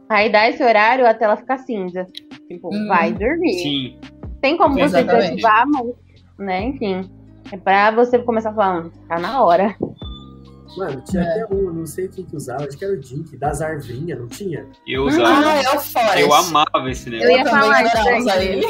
[0.08, 2.06] Aí dá esse horário, a tela fica cinza.
[2.46, 3.54] Tipo, hum, vai dormir.
[3.54, 3.98] Sim.
[4.42, 5.86] Tem como você desativar, mas,
[6.38, 7.10] né, enfim.
[7.50, 9.74] É pra você começar falando, tá na hora.
[10.76, 11.42] Mano, tinha é.
[11.42, 14.26] até um, não sei quem que usava, acho que era o Dink, das arvinhas, não
[14.26, 14.66] tinha?
[14.86, 15.48] Eu usava.
[15.48, 16.20] Ah, é o Forest.
[16.20, 17.32] Eu amava esse negócio.
[17.32, 18.60] Eu ia falar isso aí.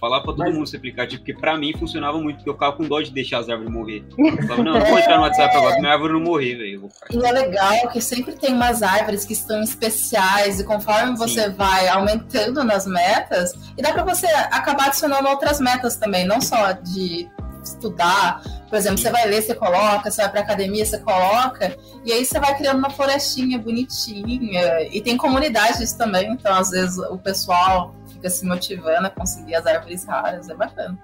[0.00, 0.54] Falar pra todo Mas...
[0.54, 3.38] mundo esse aplicativo, porque pra mim funcionava muito, porque eu ficava com dó de deixar
[3.38, 4.04] as árvores morrer.
[4.18, 6.88] Eu falava, não, não vou entrar no WhatsApp agora, minha árvore não morrer, velho.
[7.10, 11.50] E é legal que sempre tem umas árvores que estão especiais, e conforme você Sim.
[11.50, 16.72] vai aumentando nas metas, e dá pra você acabar adicionando outras metas também, não só
[16.72, 17.28] de
[17.62, 18.42] estudar.
[18.68, 22.24] Por exemplo, você vai ler, você coloca, você vai pra academia, você coloca, e aí
[22.24, 24.82] você vai criando uma florestinha bonitinha.
[24.90, 29.66] E tem comunidades também, então às vezes o pessoal fica se motivando a conseguir as
[29.66, 30.98] árvores raras, é bacana.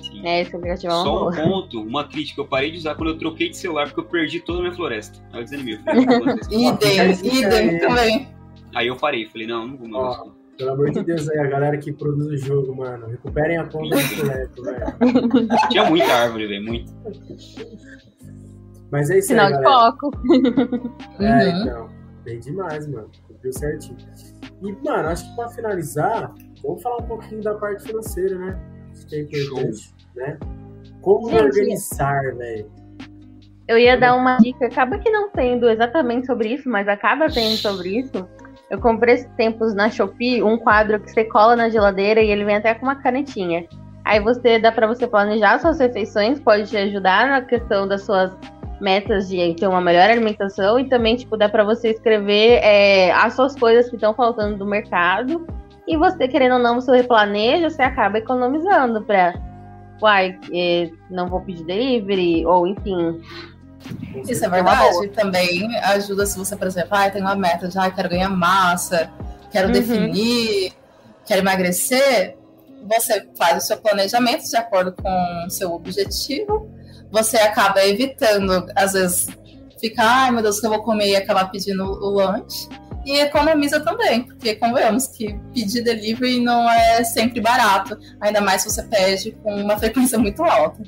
[0.00, 0.26] Sim.
[0.26, 3.18] É, esse aplicativo é Só um ponto, uma crítica, eu parei de usar quando eu
[3.18, 5.18] troquei de celular porque eu perdi toda a minha floresta.
[5.32, 5.78] Aí eu desanimei.
[6.50, 8.28] idem, idem também.
[8.74, 10.18] Aí eu parei, falei, não, não vou mais.
[10.18, 13.64] Oh, pelo amor de Deus aí, a galera que produz o jogo, mano, recuperem a
[13.64, 14.86] conta do Fuleto, velho.
[15.70, 16.92] Tinha muita árvore, velho, muito.
[18.90, 19.90] Mas é isso Sinal aí, de galera.
[19.90, 20.10] foco.
[21.18, 21.62] É, uhum.
[21.62, 21.88] então,
[22.24, 23.10] bem demais, mano.
[23.26, 23.96] Cumpriu certinho.
[24.62, 26.34] E, mano, acho que pra finalizar,
[26.66, 28.58] vamos falar um pouquinho da parte financeira, né?
[29.08, 30.38] Que é importante, né?
[31.00, 32.70] Como Gente, organizar, velho?
[33.68, 37.56] Eu ia dar uma dica, acaba que não tendo exatamente sobre isso, mas acaba tendo
[37.56, 38.28] sobre isso.
[38.70, 42.44] Eu comprei esses tempos na Shopee um quadro que você cola na geladeira e ele
[42.44, 43.66] vem até com uma canetinha.
[44.04, 48.32] Aí você dá para você planejar suas refeições, pode te ajudar na questão das suas
[48.80, 53.34] metas de ter uma melhor alimentação e também tipo dá para você escrever é, as
[53.34, 55.46] suas coisas que estão faltando do mercado
[55.86, 59.34] e você querendo ou não você replaneja você acaba economizando para
[60.00, 63.20] uai é, não vou pedir delivery ou enfim.
[64.28, 65.08] Isso é verdade?
[65.08, 69.10] também ajuda se você por exemplo ah, tem uma meta já ah, quero ganhar massa
[69.50, 69.72] quero uhum.
[69.72, 70.72] definir
[71.24, 72.36] quero emagrecer
[72.86, 76.70] você faz o seu planejamento de acordo com o seu objetivo.
[77.10, 79.26] Você acaba evitando, às vezes,
[79.78, 81.08] ficar, ai meu Deus, que eu vou comer?
[81.10, 82.68] e acabar pedindo o lanche.
[83.06, 88.70] E economiza também, porque convenhamos que pedir delivery não é sempre barato, ainda mais se
[88.70, 90.82] você pede com uma frequência muito alta.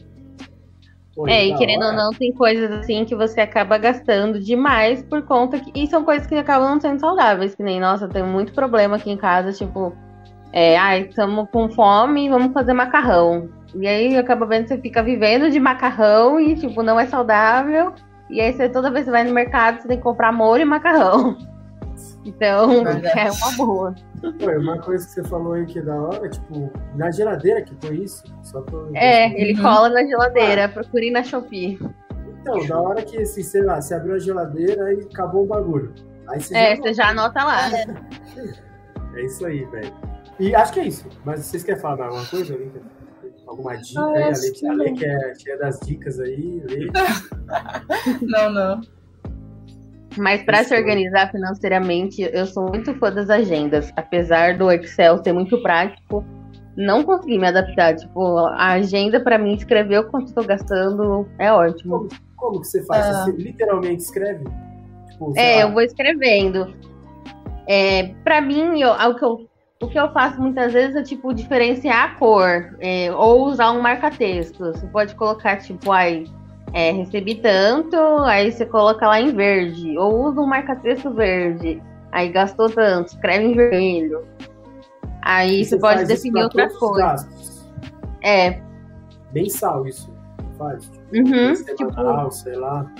[1.29, 5.61] É, e querendo ou não, tem coisas assim que você acaba gastando demais por conta
[5.61, 5.71] que.
[5.75, 9.11] E são coisas que acabam não sendo saudáveis, que nem, nossa, tem muito problema aqui
[9.11, 9.97] em casa, tipo,
[10.53, 13.49] é, ai, estamos com fome, vamos fazer macarrão.
[13.75, 17.93] E aí acaba vendo que você fica vivendo de macarrão e, tipo, não é saudável.
[18.31, 20.62] E aí você, toda vez que você vai no mercado, você tem que comprar molho
[20.62, 21.37] e macarrão.
[22.29, 23.95] Então, é uma boa.
[24.20, 27.74] Pô, uma coisa que você falou aí que é da hora, tipo, na geladeira que
[27.81, 28.22] foi isso?
[28.43, 28.91] Só tô...
[28.95, 29.62] É, ele uhum.
[29.62, 30.68] cola na geladeira, ah.
[30.68, 31.79] procure na Shopee.
[32.41, 35.95] Então, da hora que, assim, sei lá, você abriu a geladeira e acabou o bagulho.
[36.29, 37.70] Aí você é, já você já anota lá.
[39.14, 39.93] É isso aí, velho.
[40.39, 41.09] E acho que é isso.
[41.24, 42.83] Mas vocês querem falar alguma coisa, Lincoln?
[43.49, 44.22] alguma dica ah, aí?
[44.22, 46.91] A Lê, que, a Lê que é cheia das dicas aí, Lê.
[48.22, 48.81] não, não.
[50.19, 53.93] Mas para se organizar financeiramente, eu sou muito fã das agendas.
[53.97, 56.25] Apesar do Excel ser muito prático,
[56.77, 57.97] não consegui me adaptar.
[57.97, 61.99] Tipo, a agenda para mim escrever o quanto estou gastando é ótimo.
[61.99, 63.07] Como, como, que você faz?
[63.07, 63.25] Ah.
[63.25, 64.45] Você literalmente escreve?
[65.11, 65.61] Tipo, é, lá.
[65.62, 66.75] eu vou escrevendo.
[67.66, 69.49] É, para mim, eu, o que eu
[69.81, 73.81] o que eu faço muitas vezes é, tipo, diferenciar a cor, é, ou usar um
[73.81, 74.59] marca-texto.
[74.59, 76.25] Você pode colocar, tipo, aí,
[76.73, 82.31] é, recebi tanto, aí você coloca lá em verde, ou usa um marca-texto verde, aí
[82.31, 84.27] gastou tanto, escreve em vermelho.
[85.23, 87.69] Aí você, você pode definir outras coisas.
[88.23, 88.61] É.
[89.33, 90.12] Mensal isso.
[90.57, 90.85] Faz.
[90.85, 92.91] Tipo, uhum, tipo, sei lá.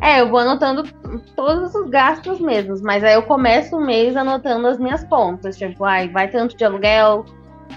[0.00, 0.82] É, eu vou anotando
[1.36, 5.56] todos os gastos mesmos, mas aí eu começo o mês anotando as minhas contas.
[5.56, 7.24] Tipo, ai, vai tanto de aluguel,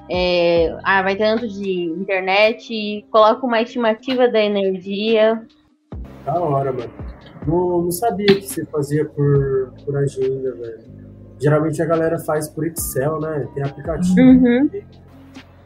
[0.09, 5.41] é, ah, vai tanto de internet, coloco uma estimativa da energia.
[6.25, 6.91] Da hora, mano.
[7.45, 10.97] Não, não sabia que você fazia por, por agenda, velho.
[11.39, 13.47] Geralmente a galera faz por Excel, né?
[13.53, 14.19] Tem aplicativo.
[14.19, 14.69] Uhum.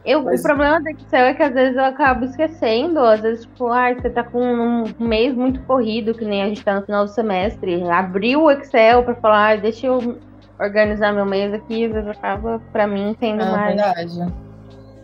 [0.04, 0.40] Eu, Mas...
[0.40, 3.94] O problema do Excel é que às vezes eu acabo esquecendo, às vezes, tipo, ah,
[3.94, 7.10] você tá com um mês muito corrido, que nem a gente tá no final do
[7.10, 7.82] semestre.
[7.88, 10.18] Abriu o Excel pra falar, ah, deixa eu
[10.62, 13.76] organizar meu mês aqui, às vezes acaba, pra mim, tendo é, mais.
[13.76, 14.34] verdade.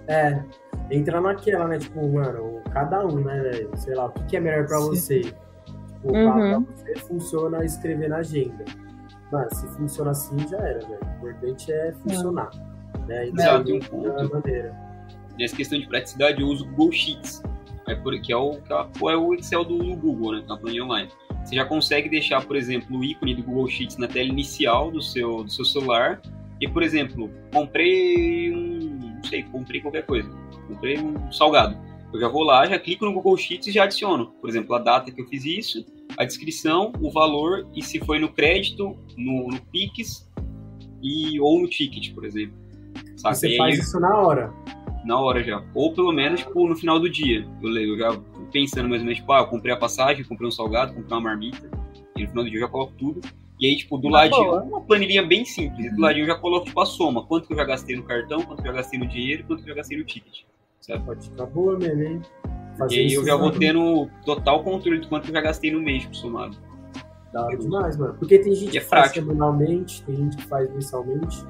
[0.07, 0.43] É,
[0.91, 1.79] entra naquela, né?
[1.79, 3.71] Tipo, mano, cada um, né, velho?
[3.77, 4.87] Sei lá, o que, é melhor pra Sim.
[4.89, 5.21] você?
[5.21, 6.63] Tipo, uhum.
[6.65, 8.65] pra você funciona escrever na agenda.
[9.31, 11.01] Mano, se funciona assim, já era, velho.
[11.23, 12.51] O importante é funcionar.
[13.07, 13.29] Né?
[13.29, 14.33] Exato, tem um ponto.
[14.33, 14.89] Maneira
[15.39, 17.43] nessa questão de praticidade, eu uso o Google Sheets,
[17.87, 20.59] é por, que, é o, que é o Excel do, Google, né, que é uma
[20.59, 21.09] planilha online.
[21.49, 25.01] Você já consegue deixar, por exemplo, o ícone do Google Sheets na tela inicial do
[25.01, 26.21] seu, do seu celular.
[26.61, 29.15] E, por exemplo, comprei um.
[29.15, 30.29] Não sei, comprei qualquer coisa.
[30.67, 31.75] Comprei um salgado.
[32.13, 34.27] Eu já vou lá, já clico no Google Sheets e já adiciono.
[34.43, 35.87] Por exemplo, a data que eu fiz isso,
[36.19, 40.31] a descrição, o valor e se foi no crédito, no, no Pix
[41.03, 42.55] e, ou no ticket, por exemplo.
[43.17, 43.37] Sabe?
[43.37, 44.53] Você faz isso na hora?
[45.07, 45.65] Na hora já.
[45.75, 47.49] Ou pelo menos tipo, no final do dia.
[47.63, 48.11] Eu, eu já
[48.51, 51.21] pensando mais ou menos, tipo, ah, eu comprei a passagem, comprei um salgado, comprei uma
[51.21, 51.71] marmita.
[52.17, 53.21] E no final do dia eu já coloco tudo.
[53.61, 54.63] E aí, tipo, do ladinho, boa.
[54.63, 55.93] uma planilha bem simples.
[55.95, 57.25] Do ladinho eu já coloco, tipo, a soma.
[57.27, 59.63] Quanto que eu já gastei no cartão, quanto que eu já gastei no dinheiro, quanto
[59.63, 60.45] que eu já gastei no ticket.
[60.81, 61.05] Certo?
[61.05, 62.23] Pode ficar boa mesmo, hein?
[62.79, 65.81] Fazer e aí eu já vou tendo total controle de quanto eu já gastei no
[65.81, 66.57] mês, tipo, somado.
[67.33, 68.15] Dá demais, mano.
[68.15, 71.45] Porque tem gente é que faz semanalmente, tem gente que faz mensalmente.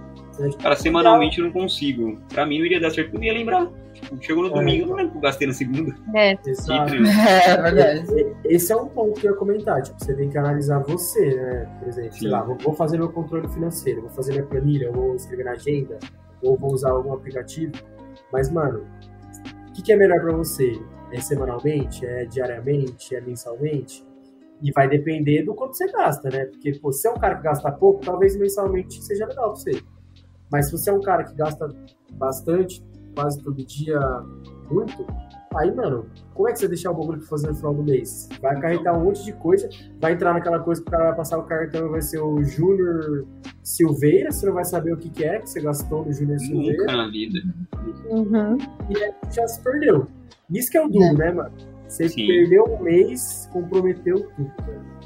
[0.63, 2.19] Cara, semanalmente eu não consigo.
[2.33, 3.69] Pra mim não iria dar certo, eu não ia lembrar.
[4.01, 4.55] Tipo, chegou no é.
[4.55, 5.95] domingo, eu não lembro que eu gastei na segunda.
[6.15, 6.95] É, Exato.
[6.99, 8.37] É, verdade.
[8.45, 9.83] Esse é um ponto que eu ia comentar.
[9.83, 11.77] Tipo, você tem que analisar você, né?
[11.79, 12.21] Por exemplo, Sim.
[12.21, 15.99] sei lá, vou fazer meu controle financeiro, vou fazer minha planilha, vou escrever na agenda,
[16.43, 17.73] ou vou usar algum aplicativo.
[18.33, 18.87] Mas, mano,
[19.69, 20.81] o que, que é melhor pra você?
[21.13, 22.05] É semanalmente?
[22.07, 23.15] É diariamente?
[23.15, 24.07] É mensalmente?
[24.61, 26.47] E vai depender do quanto você gasta, né?
[26.47, 29.81] Porque, pô, se é um cara que gasta pouco, talvez mensalmente seja legal pra você.
[30.51, 31.69] Mas se você é um cara que gasta
[32.13, 32.83] bastante,
[33.15, 33.99] quase todo dia,
[34.71, 35.07] muito,
[35.55, 38.29] aí, mano, como é que você deixar o bagulho pra fazer no final do mês?
[38.41, 39.69] Vai acarretar um monte de coisa,
[40.01, 42.43] vai entrar naquela coisa que o cara vai passar o cartão e vai ser o
[42.45, 43.27] Júnior
[43.63, 46.79] Silveira, você não vai saber o que, que é que você gastou no Júnior Silveira.
[46.79, 47.41] Nunca na vida.
[48.11, 48.59] Uhum.
[48.91, 50.07] E aí já se perdeu.
[50.51, 51.13] Isso que é o duro, é.
[51.15, 51.53] né, mano?
[51.89, 52.27] Você Sim.
[52.27, 54.99] perdeu um mês, comprometeu tudo, velho.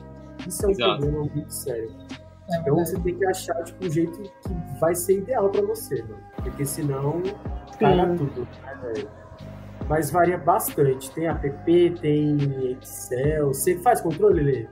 [0.47, 1.01] Isso é um Exato.
[1.01, 1.91] problema muito sério.
[2.51, 6.03] É então você tem que achar tipo, um jeito que vai ser ideal para você,
[6.03, 6.19] mano.
[6.43, 7.23] Porque senão
[7.79, 9.05] caga tudo, né,
[9.89, 11.11] Mas varia bastante.
[11.11, 13.49] Tem app, tem Excel.
[13.49, 14.69] Você faz controle, Lê?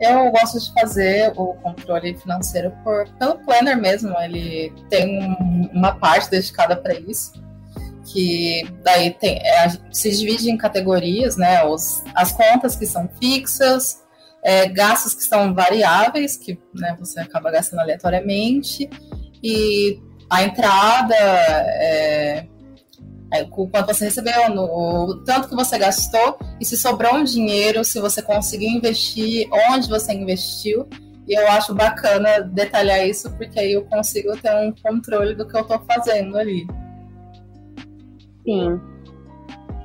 [0.00, 4.14] Eu gosto de fazer o controle financeiro por, pelo Planner mesmo.
[4.20, 7.32] Ele tem um, uma parte dedicada para isso.
[8.04, 11.64] Que daí tem, é, se divide em categorias, né?
[11.64, 14.04] Os, as contas que são fixas,
[14.44, 18.88] é, gastos que são variáveis, que né, você acaba gastando aleatoriamente,
[19.42, 22.46] e a entrada, é,
[23.32, 27.24] é, o quanto você recebeu, no, o tanto que você gastou, e se sobrou um
[27.24, 30.88] dinheiro, se você conseguiu investir, onde você investiu.
[31.28, 35.56] E eu acho bacana detalhar isso, porque aí eu consigo ter um controle do que
[35.56, 36.66] eu estou fazendo ali.
[38.44, 38.80] Sim.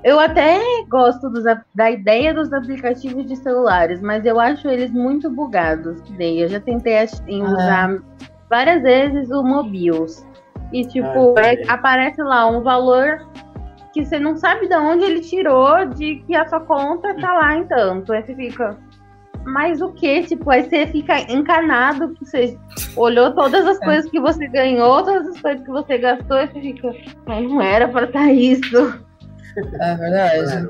[0.03, 1.43] Eu até gosto dos,
[1.75, 6.01] da ideia dos aplicativos de celulares, mas eu acho eles muito bugados.
[6.19, 7.07] Eu já tentei ah.
[7.43, 8.03] usar
[8.49, 10.23] várias vezes o Mobius.
[10.71, 13.27] E tipo, ah, é, aparece lá um valor
[13.93, 17.57] que você não sabe de onde ele tirou de que a sua conta tá lá
[17.57, 18.13] em tanto.
[18.13, 18.77] Aí você fica.
[19.43, 20.23] Mas o que?
[20.23, 22.57] Tipo, aí você fica encanado que você
[22.95, 23.85] olhou todas as é.
[23.85, 26.95] coisas que você ganhou, todas as coisas que você gastou, e você fica.
[27.27, 29.03] Não era pra estar tá isso.
[29.57, 30.69] É verdade.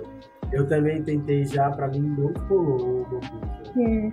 [0.52, 4.12] eu também tentei já, pra mim não colou o.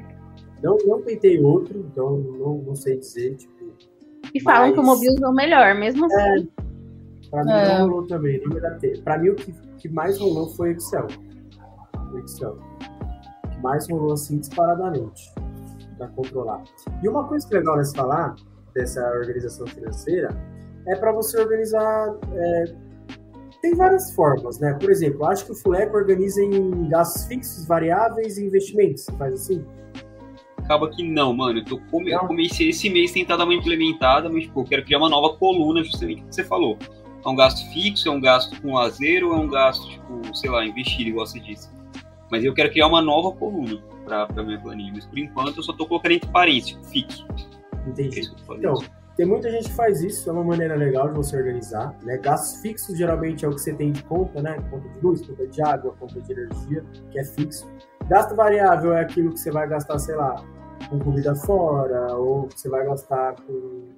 [0.63, 3.58] Não, não tentei outro, então não, não sei dizer, tipo.
[4.35, 4.75] E falam mas...
[4.75, 6.49] que o Mobius é o melhor, mesmo assim.
[7.27, 7.79] É, pra mim é.
[7.79, 9.01] não rolou também, não me datei.
[9.03, 11.07] Pra mim o que, que mais rolou foi Excel.
[12.13, 12.59] O Excel.
[13.45, 15.33] O que mais rolou assim disparadamente.
[15.97, 16.63] Pra controlar.
[17.03, 18.37] E uma coisa que é legal nesse falar,
[18.75, 20.29] dessa organização financeira,
[20.87, 22.65] é para você organizar é,
[23.61, 24.75] tem várias formas, né?
[24.75, 29.05] Por exemplo, acho que o Fuleco organiza em gastos fixos, variáveis e investimentos.
[29.05, 29.65] Você faz assim?
[30.69, 31.61] Acaba que não, mano.
[31.61, 32.11] Eu, tô come...
[32.11, 35.35] eu comecei esse mês tentar dar uma implementada, mas tipo, eu quero criar uma nova
[35.35, 36.77] coluna, justamente o que você falou.
[37.25, 40.51] É um gasto fixo, é um gasto com lazer ou é um gasto, tipo, sei
[40.51, 41.71] lá, investir, igual você disse.
[42.31, 44.93] Mas eu quero criar uma nova coluna para pra minha planilha.
[44.95, 47.27] Mas por enquanto eu só tô colocando entre parênteses, tipo, fixo.
[47.87, 48.21] Entendi.
[48.21, 48.75] É então,
[49.17, 51.97] tem muita gente que faz isso, é uma maneira legal de você organizar.
[52.03, 52.19] Né?
[52.19, 54.63] Gastos fixos geralmente é o que você tem de conta, né?
[54.71, 57.67] Conta de luz, conta de água, conta de energia, que é fixo.
[58.07, 60.45] Gasto variável é aquilo que você vai gastar, sei lá,
[60.89, 63.89] com comida fora, ou você vai gastar com,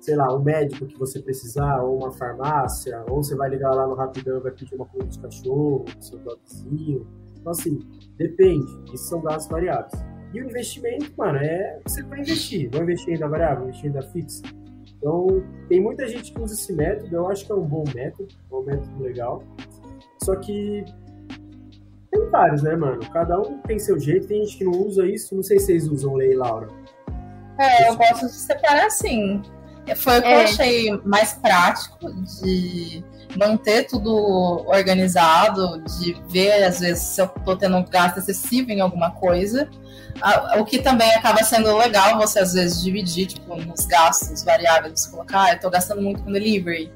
[0.00, 3.86] sei lá, um médico que você precisar, ou uma farmácia, ou você vai ligar lá
[3.86, 7.06] no Rapidão e vai pedir uma comida de cachorro, seu dogzinho.
[7.38, 7.78] Então, assim,
[8.16, 8.66] depende.
[8.92, 9.92] Isso são gastos variáveis.
[10.34, 12.70] E o investimento, mano, é você vai investir.
[12.70, 14.42] Vai investir em renda variável, investir em renda fixa.
[14.98, 17.14] Então, tem muita gente que usa esse método.
[17.14, 19.42] Eu acho que é um bom método, é um método legal.
[20.22, 20.84] Só que
[22.16, 23.00] tem vários, né, mano?
[23.12, 24.26] Cada um tem seu jeito.
[24.26, 25.34] Tem gente que não usa isso.
[25.34, 26.68] Não sei se vocês usam lei, Laura.
[27.58, 29.42] É, eu gosto de separar assim.
[29.96, 30.34] Foi o que é.
[30.34, 32.12] eu achei mais prático
[32.42, 33.04] de
[33.38, 38.80] manter tudo organizado, de ver, às vezes, se eu tô tendo um gasto excessivo em
[38.80, 39.68] alguma coisa.
[40.58, 45.42] O que também acaba sendo legal você, às vezes, dividir, tipo, nos gastos variáveis, colocar,
[45.42, 46.90] ah, eu tô gastando muito com delivery.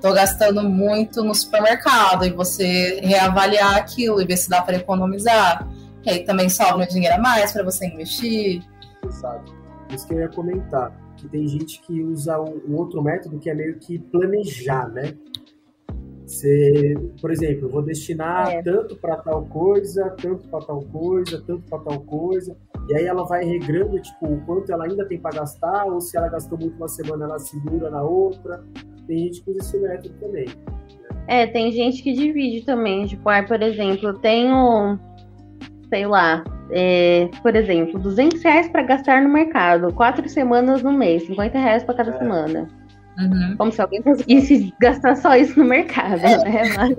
[0.00, 5.68] Tô gastando muito no supermercado e você reavaliar aquilo e ver se dá para economizar.
[6.02, 8.62] Que aí também sobra um dinheiro a mais para você investir.
[9.04, 9.54] Exato.
[9.90, 10.92] Isso que eu ia comentar.
[11.16, 15.14] Que tem gente que usa um outro método que é meio que planejar, né?
[16.26, 18.62] Você, por exemplo, eu vou destinar é.
[18.62, 22.56] tanto para tal coisa, tanto para tal coisa, tanto para tal coisa.
[22.88, 26.16] E aí ela vai regrando, tipo, o quanto ela ainda tem para gastar, ou se
[26.16, 28.64] ela gastou muito uma semana, ela segura na outra.
[29.06, 30.46] Tem gente que usa esse método também.
[30.46, 30.54] Né?
[31.28, 33.06] É, tem gente que divide também.
[33.06, 34.98] Tipo, ah, por exemplo, eu tenho,
[35.88, 41.26] sei lá, é, por exemplo, 200 reais para gastar no mercado, quatro semanas no mês,
[41.26, 42.18] 50 reais para cada é.
[42.18, 42.68] semana.
[43.18, 43.54] Uhum.
[43.56, 46.36] Como se alguém conseguisse gastar só isso no mercado, é.
[46.44, 46.62] né?
[46.76, 46.98] Mas...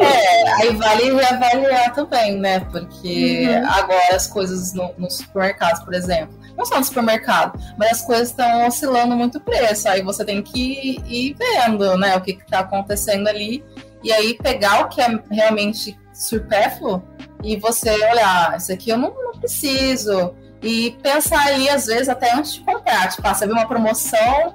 [0.00, 2.60] É, aí vale reavaliar também, né?
[2.60, 3.68] Porque uhum.
[3.68, 8.28] agora as coisas no, nos supermercados, por exemplo, não só no supermercado, mas as coisas
[8.28, 9.88] estão oscilando muito o preço.
[9.88, 12.16] Aí você tem que ir vendo, né?
[12.16, 13.64] O que está acontecendo ali.
[14.02, 17.02] E aí pegar o que é realmente supérfluo
[17.42, 20.34] e você olhar, ah, isso aqui eu não, não preciso.
[20.62, 23.08] E pensar ali, às vezes, até antes de comprar.
[23.08, 24.54] Tipo, ah, você viu uma promoção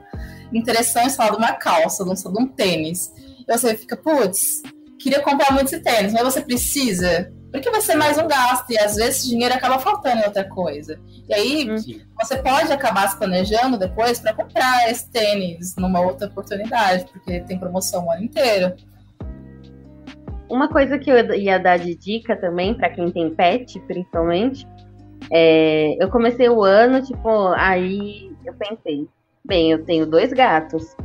[0.54, 3.12] interessante, sei lá, de uma calça, de um, de um tênis.
[3.48, 4.62] E você fica, putz,
[5.00, 7.32] queria comprar muito esse tênis, mas você precisa.
[7.56, 10.43] Porque vai ser mais um gasto e às vezes o dinheiro acaba faltando em outra
[10.43, 10.99] coisa.
[11.28, 11.78] E aí uhum.
[12.20, 17.58] você pode acabar se planejando depois para comprar esse tênis numa outra oportunidade, porque tem
[17.58, 18.76] promoção o ano inteiro.
[20.49, 24.68] Uma coisa que eu ia dar de dica também para quem tem pet, principalmente,
[25.32, 29.08] é, eu comecei o ano, tipo, aí eu pensei,
[29.45, 30.95] Bem, eu tenho dois gatos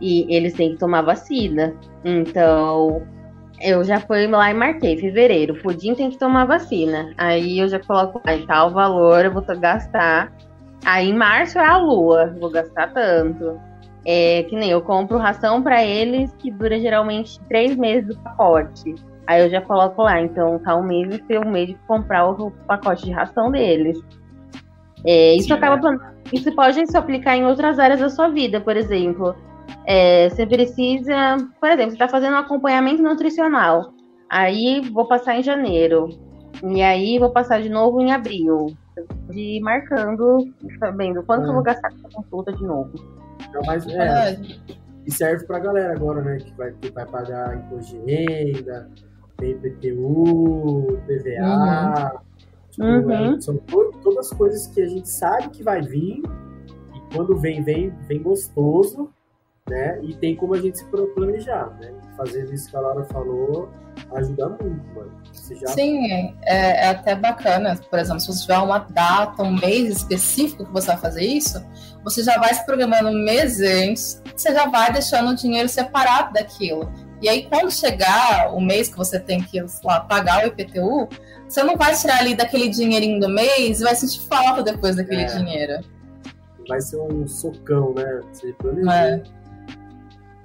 [0.00, 1.74] e eles têm que tomar vacina.
[2.02, 3.06] Então,
[3.62, 7.12] eu já fui lá e marquei, fevereiro, o pudim tem que tomar vacina.
[7.16, 10.32] Aí eu já coloco aí tal valor, eu vou gastar.
[10.84, 13.60] Aí em março é a lua, vou gastar tanto.
[14.04, 18.96] É que nem eu compro ração para eles que dura geralmente três meses do pacote.
[19.28, 22.28] Aí eu já coloco lá, então tá um mês e ser um mês de comprar
[22.28, 24.02] o pacote de ração deles.
[25.06, 25.90] É, isso Sim, acaba.
[25.90, 25.98] Né?
[26.32, 29.36] Isso pode se aplicar em outras áreas da sua vida, por exemplo.
[29.86, 33.92] É, você precisa, por exemplo, você está fazendo um acompanhamento nutricional.
[34.30, 36.08] Aí vou passar em janeiro.
[36.62, 38.76] E aí vou passar de novo em abril.
[39.30, 40.38] De marcando,
[40.78, 41.48] sabendo quanto é.
[41.48, 42.92] eu vou gastar com a consulta de novo.
[43.52, 44.38] Não, mas é,
[45.06, 46.38] e serve pra galera agora, né?
[46.38, 48.88] Que vai, que vai pagar imposto de renda,
[49.36, 52.12] tem IPTU, PVA.
[52.12, 52.20] Uhum.
[52.70, 53.34] Tipo, uhum.
[53.34, 56.22] é, são to todas coisas que a gente sabe que vai vir,
[56.94, 59.10] e quando vem, vem, vem gostoso,
[59.72, 59.98] né?
[60.02, 61.92] E tem como a gente se planejar, né?
[62.16, 63.70] Fazendo isso que a Laura falou
[64.14, 65.12] ajuda muito, mano.
[65.60, 65.68] Já...
[65.68, 67.78] Sim, é, é, até bacana.
[67.90, 71.62] Por exemplo, se você tiver uma data, um mês específico que você vai fazer isso,
[72.04, 76.90] você já vai se programando mês antes, você já vai deixando o dinheiro separado daquilo.
[77.20, 81.08] E aí, quando chegar o mês que você tem que lá, pagar o IPTU,
[81.48, 85.22] você não vai tirar ali daquele dinheirinho do mês e vai sentir falta depois daquele
[85.22, 85.26] é.
[85.26, 85.84] dinheiro.
[86.68, 88.20] Vai ser um socão, né?
[88.32, 88.92] Você planeja.
[88.92, 89.41] É.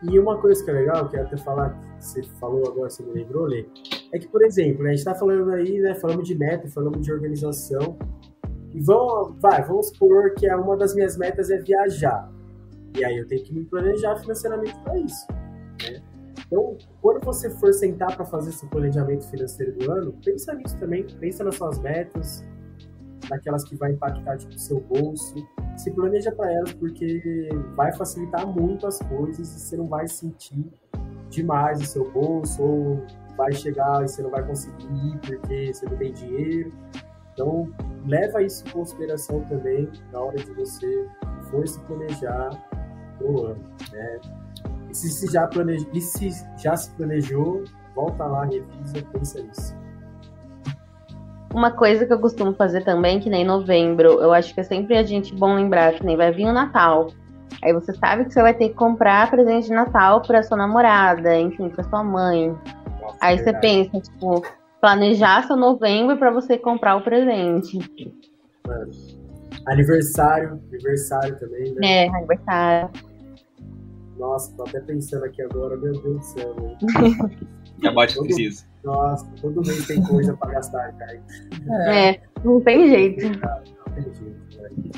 [0.03, 3.13] E uma coisa que é legal, que até falar, que você falou agora, você me
[3.13, 3.65] lembrou, Lê,
[4.13, 5.95] é que, por exemplo, né, a gente tá falando aí, né?
[5.95, 7.97] Falamos de meta, falamos de organização.
[8.73, 12.31] E vamos, vai, vamos supor que uma das minhas metas é viajar.
[12.95, 15.27] E aí eu tenho que me planejar financeiramente para isso.
[15.83, 16.01] Né?
[16.45, 21.05] Então, quando você for sentar para fazer seu planejamento financeiro do ano, pensa nisso também,
[21.19, 22.43] pensa nas suas metas,
[23.29, 25.35] naquelas que vai impactar tipo, o seu bolso.
[25.77, 30.65] Se planeja para elas porque vai facilitar muito as coisas e você não vai sentir
[31.29, 33.05] demais o seu bolso ou
[33.37, 36.73] vai chegar e você não vai conseguir ir porque você não tem dinheiro.
[37.33, 37.71] Então,
[38.07, 41.07] leva isso em consideração também na hora de você
[41.51, 42.49] for se planejar
[43.19, 44.19] pro ano, né?
[44.89, 47.63] E se, se já planeja, e se já se planejou,
[47.93, 49.75] volta lá, revisa, pensa nisso.
[51.53, 54.97] Uma coisa que eu costumo fazer também, que nem novembro, eu acho que é sempre
[54.97, 57.09] a gente bom lembrar que nem vai vir o Natal.
[57.63, 61.35] Aí você sabe que você vai ter que comprar presente de Natal para sua namorada,
[61.39, 62.55] enfim, para sua mãe.
[63.01, 64.43] Nossa, Aí você pensa, tipo,
[64.81, 67.79] planejar seu novembro para você comprar o presente.
[68.65, 68.91] Mano.
[69.65, 72.05] Aniversário, aniversário também, né?
[72.05, 72.89] É, aniversário.
[74.17, 76.55] Nossa, tô até pensando aqui agora, meu Deus do céu,
[77.93, 78.65] bate todo, preciso.
[78.83, 81.21] Nossa, todo mês tem coisa pra gastar, cara.
[81.69, 83.25] É, é não tem jeito.
[83.25, 84.91] Não tem jeito, velho.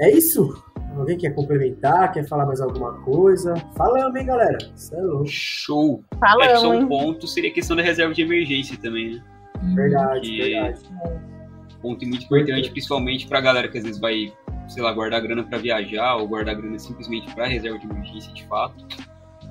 [0.00, 0.62] É isso?
[0.96, 2.12] Alguém quer complementar?
[2.12, 3.54] Quer falar mais alguma coisa?
[3.76, 4.58] Falamos, hein, galera?
[4.76, 5.26] Isso é louco.
[5.26, 6.04] Show.
[6.20, 6.52] Falamos.
[6.52, 9.24] É, só um ponto seria a questão da reserva de emergência também, né?
[9.74, 10.80] Verdade, que verdade.
[11.80, 14.32] Ponto muito importante, principalmente pra galera que às vezes vai
[14.68, 18.44] sei lá, guardar grana para viajar ou guardar grana simplesmente para reserva de emergência de
[18.46, 18.86] fato.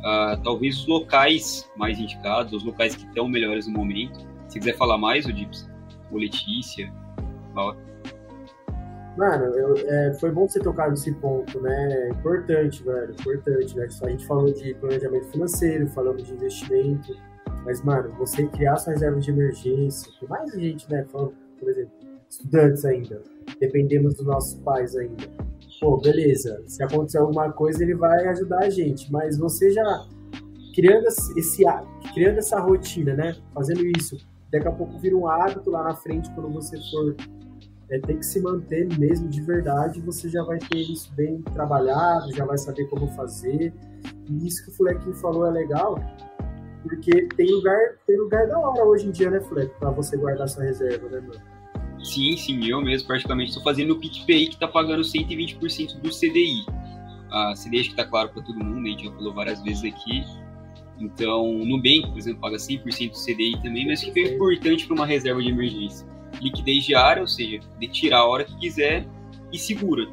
[0.03, 4.19] Uh, talvez os locais mais indicados, os locais que estão melhores no momento.
[4.47, 5.67] Se quiser falar mais, o Dips,
[6.11, 6.93] ou Letícia,
[7.55, 7.77] Laura.
[9.17, 12.09] Mano, eu, é, foi bom você tocar nesse ponto, né?
[12.09, 13.87] Importante, velho, importante, né?
[14.01, 17.15] A gente falou de planejamento financeiro, falamos de investimento,
[17.63, 21.91] mas, mano, você criar sua reserva de emergência, por mais gente, né, falando, por exemplo,
[22.29, 23.21] estudantes ainda,
[23.59, 25.23] dependemos dos nossos pais ainda.
[25.83, 29.83] Pô, beleza, se acontecer alguma coisa, ele vai ajudar a gente, mas você já
[30.73, 31.65] criando esse
[32.13, 33.35] criando essa rotina, né?
[33.53, 34.15] Fazendo isso,
[34.49, 37.13] daqui a pouco vira um hábito lá na frente quando você for
[37.89, 42.33] é, ter que se manter mesmo de verdade, você já vai ter isso bem trabalhado,
[42.33, 43.73] já vai saber como fazer.
[44.29, 45.99] E isso que o Fleck falou é legal,
[46.81, 47.77] porque tem lugar,
[48.07, 51.19] tem lugar da hora hoje em dia, né, Fleck, para você guardar sua reserva, né,
[51.19, 51.52] mano?
[52.03, 56.65] Sim, sim, eu mesmo praticamente estou fazendo o PicPay que está pagando 120% do CDI.
[57.31, 59.83] A CDI acho que está claro para todo mundo, a gente já falou várias vezes
[59.85, 60.23] aqui.
[60.99, 64.85] Então, no Nubank, por exemplo, paga 100% do CDI também, mas o que é importante
[64.85, 66.05] para uma reserva de emergência?
[66.41, 69.07] Liquidez diária, ou seja, de tirar a hora que quiser
[69.51, 70.07] e segura.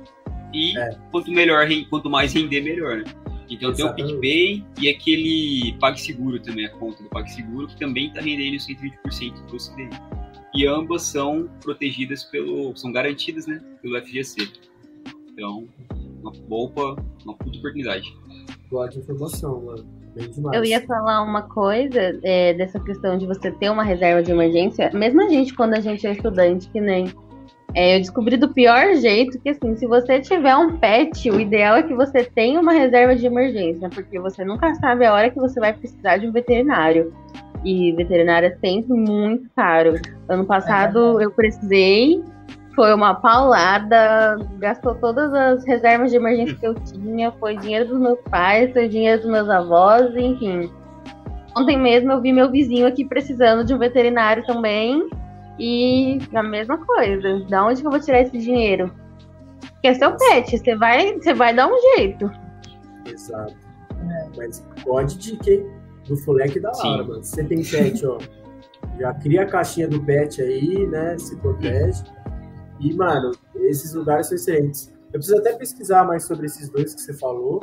[0.55, 0.97] E é.
[1.11, 3.05] quanto melhor, quanto mais render, melhor, né?
[3.49, 3.97] Então Exatamente.
[3.97, 8.57] tem o PicPay e aquele PagSeguro também, a conta do PagSeguro, que também está rendendo
[8.57, 10.20] 120% do CDI
[10.55, 14.49] e ambas são protegidas pelo, são garantidas, né, pelo FGC.
[15.33, 15.67] Então,
[16.23, 18.17] uma boa, uma puta oportunidade.
[18.71, 20.01] Boa de informação, mano.
[20.53, 24.91] Eu ia falar uma coisa é, dessa questão de você ter uma reserva de emergência.
[24.93, 27.13] Mesmo a gente, quando a gente é estudante, que nem.
[27.73, 31.77] É, eu descobri do pior jeito que, assim, se você tiver um pet, o ideal
[31.77, 35.39] é que você tenha uma reserva de emergência, porque você nunca sabe a hora que
[35.39, 37.15] você vai precisar de um veterinário.
[37.65, 39.95] E veterinária é sempre muito caro.
[40.29, 42.25] Ano passado é eu precisei,
[42.75, 47.99] foi uma paulada, gastou todas as reservas de emergência que eu tinha, foi dinheiro dos
[47.99, 50.71] meus pais, foi dinheiro dos meus avós, enfim.
[51.57, 55.09] Ontem mesmo eu vi meu vizinho aqui precisando de um veterinário também.
[55.59, 57.45] E a mesma coisa.
[57.51, 58.91] Da onde que eu vou tirar esse dinheiro?
[59.61, 62.31] Porque é seu pet, você vai, você vai dar um jeito.
[63.05, 63.55] Exato.
[64.09, 64.27] É.
[64.37, 65.67] Mas pode de que
[66.11, 67.23] do Fulec da hora, mano.
[67.23, 68.19] Você tem pet, ó.
[68.99, 71.17] Já cria a caixinha do pet aí, né?
[71.17, 72.03] Se protege.
[72.81, 74.93] E, mano, esses lugares são excelentes.
[75.13, 77.61] Eu preciso até pesquisar mais sobre esses dois que você falou.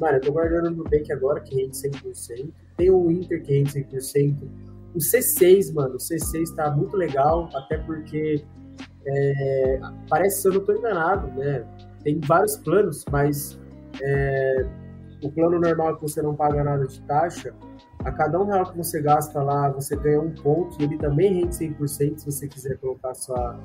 [0.00, 2.50] Mano, eu tô guardando no Nubank agora, que rende 100%.
[2.76, 4.48] Tem o Inter, que rende 100%.
[4.94, 8.44] O C6, mano, o C6 tá muito legal, até porque
[9.06, 11.66] é, parece, se eu não tô enganado, né?
[12.02, 13.58] Tem vários planos, mas
[14.02, 14.66] é,
[15.22, 17.54] o plano normal é que você não paga nada de taxa,
[18.04, 21.40] a cada um real que você gasta lá, você ganha um ponto e ele também
[21.40, 23.58] rende 100% se você quiser colocar sua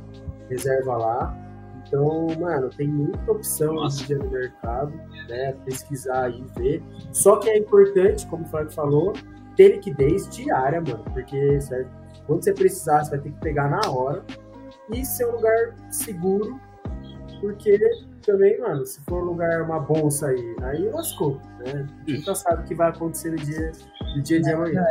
[0.49, 1.37] reserva lá.
[1.85, 4.93] Então, mano, tem muita opção hoje dia no mercado,
[5.27, 5.53] né?
[5.65, 6.83] Pesquisar e ver.
[7.11, 9.13] Só que é importante, como o Flávio falou,
[9.55, 11.03] ter liquidez diária, mano.
[11.11, 11.89] Porque certo?
[12.27, 14.23] quando você precisar, você vai ter que pegar na hora.
[14.91, 16.59] E ser um lugar seguro,
[17.41, 17.77] porque
[18.25, 21.87] também, mano, se for um lugar, uma bolsa aí, aí lascou, né?
[22.07, 23.71] Nunca sabe o que vai acontecer no dia,
[24.15, 24.81] no dia de é amanhã.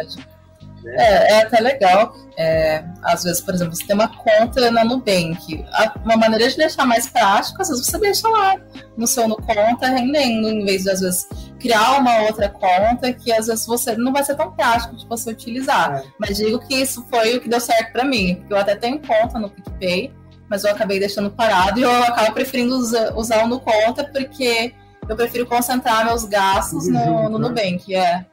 [0.83, 0.95] Né?
[0.97, 2.15] É, é até legal.
[2.37, 5.65] É, às vezes, por exemplo, você tem uma conta na Nubank.
[6.05, 8.57] Uma maneira de deixar mais prático, às vezes você deixa lá
[8.97, 13.33] no seu no conta rendendo, em vez de às vezes criar uma outra conta que
[13.33, 15.97] às vezes você não vai ser tão prático de você utilizar.
[15.97, 16.05] É.
[16.19, 19.01] Mas digo que isso foi o que deu certo para mim, porque eu até tenho
[19.01, 20.17] conta no PicPay
[20.49, 24.73] mas eu acabei deixando parado e eu acabo preferindo usar, usar o no conta porque
[25.09, 28.25] eu prefiro concentrar meus gastos no, no Nubank, é.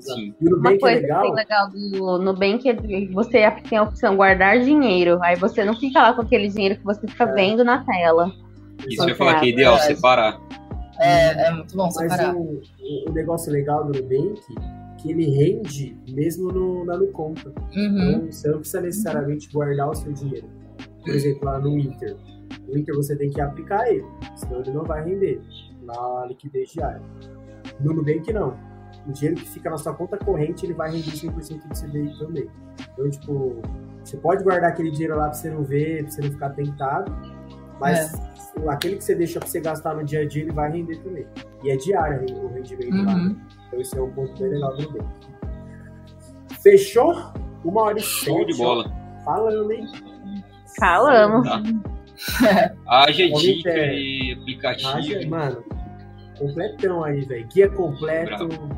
[0.00, 0.34] Sim.
[0.40, 1.32] Uma é coisa é legal.
[1.32, 5.18] legal do Nubank é que você tem a opção guardar dinheiro.
[5.22, 7.32] Aí você não fica lá com aquele dinheiro que você fica é.
[7.32, 8.32] vendo na tela.
[8.86, 10.40] Isso eu ia falar que é ideal, separar.
[11.00, 12.34] É, é muito bom separar.
[12.34, 14.40] Mas o, o negócio legal do Nubank
[14.98, 17.52] que ele rende mesmo no, na no conta.
[17.74, 18.10] Uhum.
[18.10, 20.58] Então, você não precisa necessariamente guardar o seu dinheiro
[21.08, 22.16] por exemplo, lá no Inter.
[22.66, 24.04] No Inter você tem que aplicar ele,
[24.36, 25.40] senão ele não vai render
[25.82, 27.02] na liquidez diária.
[27.80, 28.56] No Nubank não.
[29.08, 32.46] O dinheiro que fica na sua conta corrente, ele vai render 100% do CDI também.
[32.92, 33.62] Então, tipo,
[34.04, 37.10] você pode guardar aquele dinheiro lá pra você não ver, pra você não ficar tentado,
[37.80, 38.68] mas é.
[38.68, 41.26] aquele que você deixa pra você gastar no dia a dia, ele vai render também.
[41.64, 43.04] E é diário o rendimento uhum.
[43.06, 43.36] lá.
[43.66, 44.98] Então, esse é um ponto bem legal do.
[46.62, 47.32] Fechou?
[47.64, 48.92] Uma hora e Show de bola.
[49.24, 49.86] Falando, hein?
[50.78, 51.48] Falamos.
[51.48, 51.62] Tá.
[52.86, 54.90] Haja dica e aplicativo.
[54.90, 55.64] Haja, mano,
[56.38, 57.46] completão aí, velho.
[57.48, 58.68] Guia completo Bravo.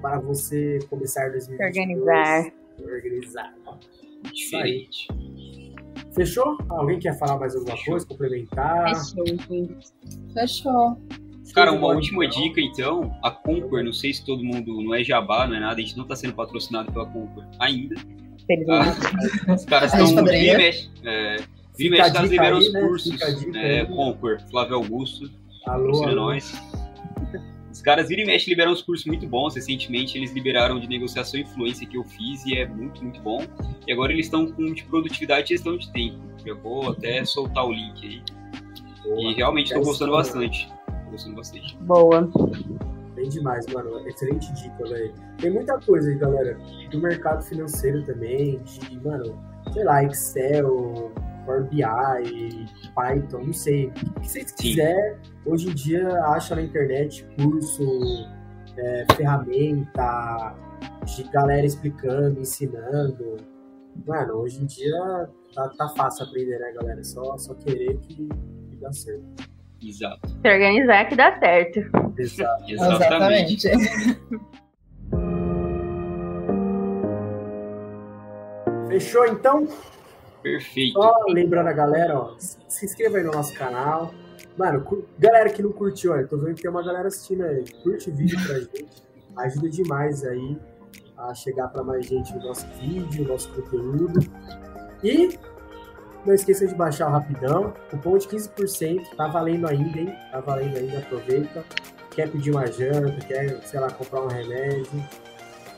[0.00, 1.68] Para você começar 2022.
[1.68, 2.52] Organizar.
[2.82, 3.54] Organizar.
[4.32, 5.08] Diferente.
[6.14, 6.58] Fechou?
[6.68, 7.92] Alguém quer falar mais alguma Fechou.
[7.92, 8.94] coisa, complementar?
[8.94, 9.24] Fechou,
[10.34, 10.98] Fechou.
[11.54, 15.46] Cara, uma última dica então, a Conquer, não sei se todo mundo, não é jabá,
[15.46, 17.96] não é nada, a gente não tá sendo patrocinado pela Conquer ainda.
[18.68, 20.90] Ah, os caras estão vira e mexe.
[21.04, 21.36] É,
[21.76, 22.80] vira e mexe, os né?
[22.80, 23.20] cursos.
[23.54, 25.30] É, Conquer, Flávio Augusto,
[25.66, 26.14] alô, alô.
[26.14, 26.52] nós.
[27.78, 29.54] Os caras viram e mexe liberam uns cursos muito bons.
[29.54, 33.40] Recentemente eles liberaram de negociação e influência que eu fiz e é muito, muito bom.
[33.86, 36.18] E agora eles estão com de produtividade e gestão de tempo.
[36.44, 38.22] Eu vou até soltar o link aí.
[39.04, 40.68] Boa, e realmente estou gostando bastante.
[41.04, 41.76] Tô gostando bastante.
[41.82, 42.28] Boa.
[43.14, 44.08] Bem demais, mano.
[44.08, 45.14] Excelente dica, velho.
[45.40, 46.58] Tem muita coisa aí, galera.
[46.90, 49.38] Do mercado financeiro também, de, mano,
[49.72, 51.12] sei lá, Excel,
[51.44, 51.82] Power BI,
[52.94, 53.86] Python, não sei.
[53.86, 58.28] O que vocês quiser, hoje em dia acha na internet curso,
[58.76, 60.54] é, ferramenta,
[61.04, 63.36] de galera explicando, ensinando.
[64.06, 67.02] Mano, hoje em dia tá, tá fácil aprender, né, galera?
[67.02, 69.24] Só, só querer que, que dá certo.
[69.82, 70.28] Exato.
[70.28, 71.80] Se organizar que dá certo.
[72.18, 72.64] Exato.
[72.68, 73.68] Exatamente.
[78.88, 79.68] Fechou então?
[80.42, 80.94] Perfeito.
[80.94, 84.12] Só lembrando a galera, ó, se inscreva aí no nosso canal.
[84.56, 87.64] Mano, galera que não curtiu, olha, tô vendo que tem uma galera assistindo aí.
[87.82, 89.02] Curte o vídeo pra gente.
[89.36, 90.58] Ajuda demais aí
[91.16, 94.20] a chegar para mais gente o nosso vídeo, o nosso conteúdo.
[95.02, 95.38] E
[96.24, 97.72] não esqueça de baixar o Rapidão.
[97.90, 99.16] Cupom de 15%.
[99.16, 100.14] Tá valendo ainda, hein?
[100.32, 101.64] Tá valendo ainda, aproveita.
[102.10, 105.04] Quer pedir uma janta, quer, sei lá, comprar um remédio.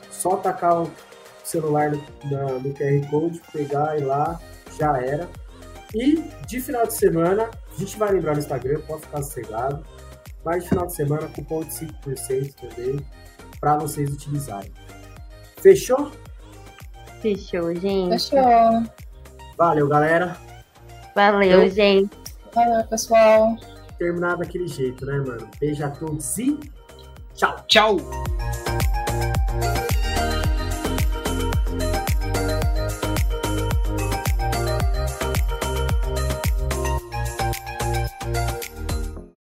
[0.09, 0.91] Só tacar o
[1.43, 4.39] celular no, no QR Code, pegar e lá,
[4.77, 5.29] já era.
[5.93, 9.83] E de final de semana, a gente vai lembrar no Instagram, pode ficar sossegado.
[10.43, 12.99] Mas de final de semana, cupom de 5% também,
[13.59, 14.71] para vocês utilizarem.
[15.57, 16.11] Fechou?
[17.21, 18.09] Fechou, gente.
[18.11, 18.83] Fechou.
[19.57, 20.35] Valeu, galera.
[21.15, 22.17] Valeu, gente.
[22.53, 23.55] Valeu, pessoal.
[23.99, 25.47] Terminar daquele jeito, né, mano?
[25.59, 26.57] Beijo a todos e
[27.35, 27.55] tchau.
[27.67, 27.97] Tchau.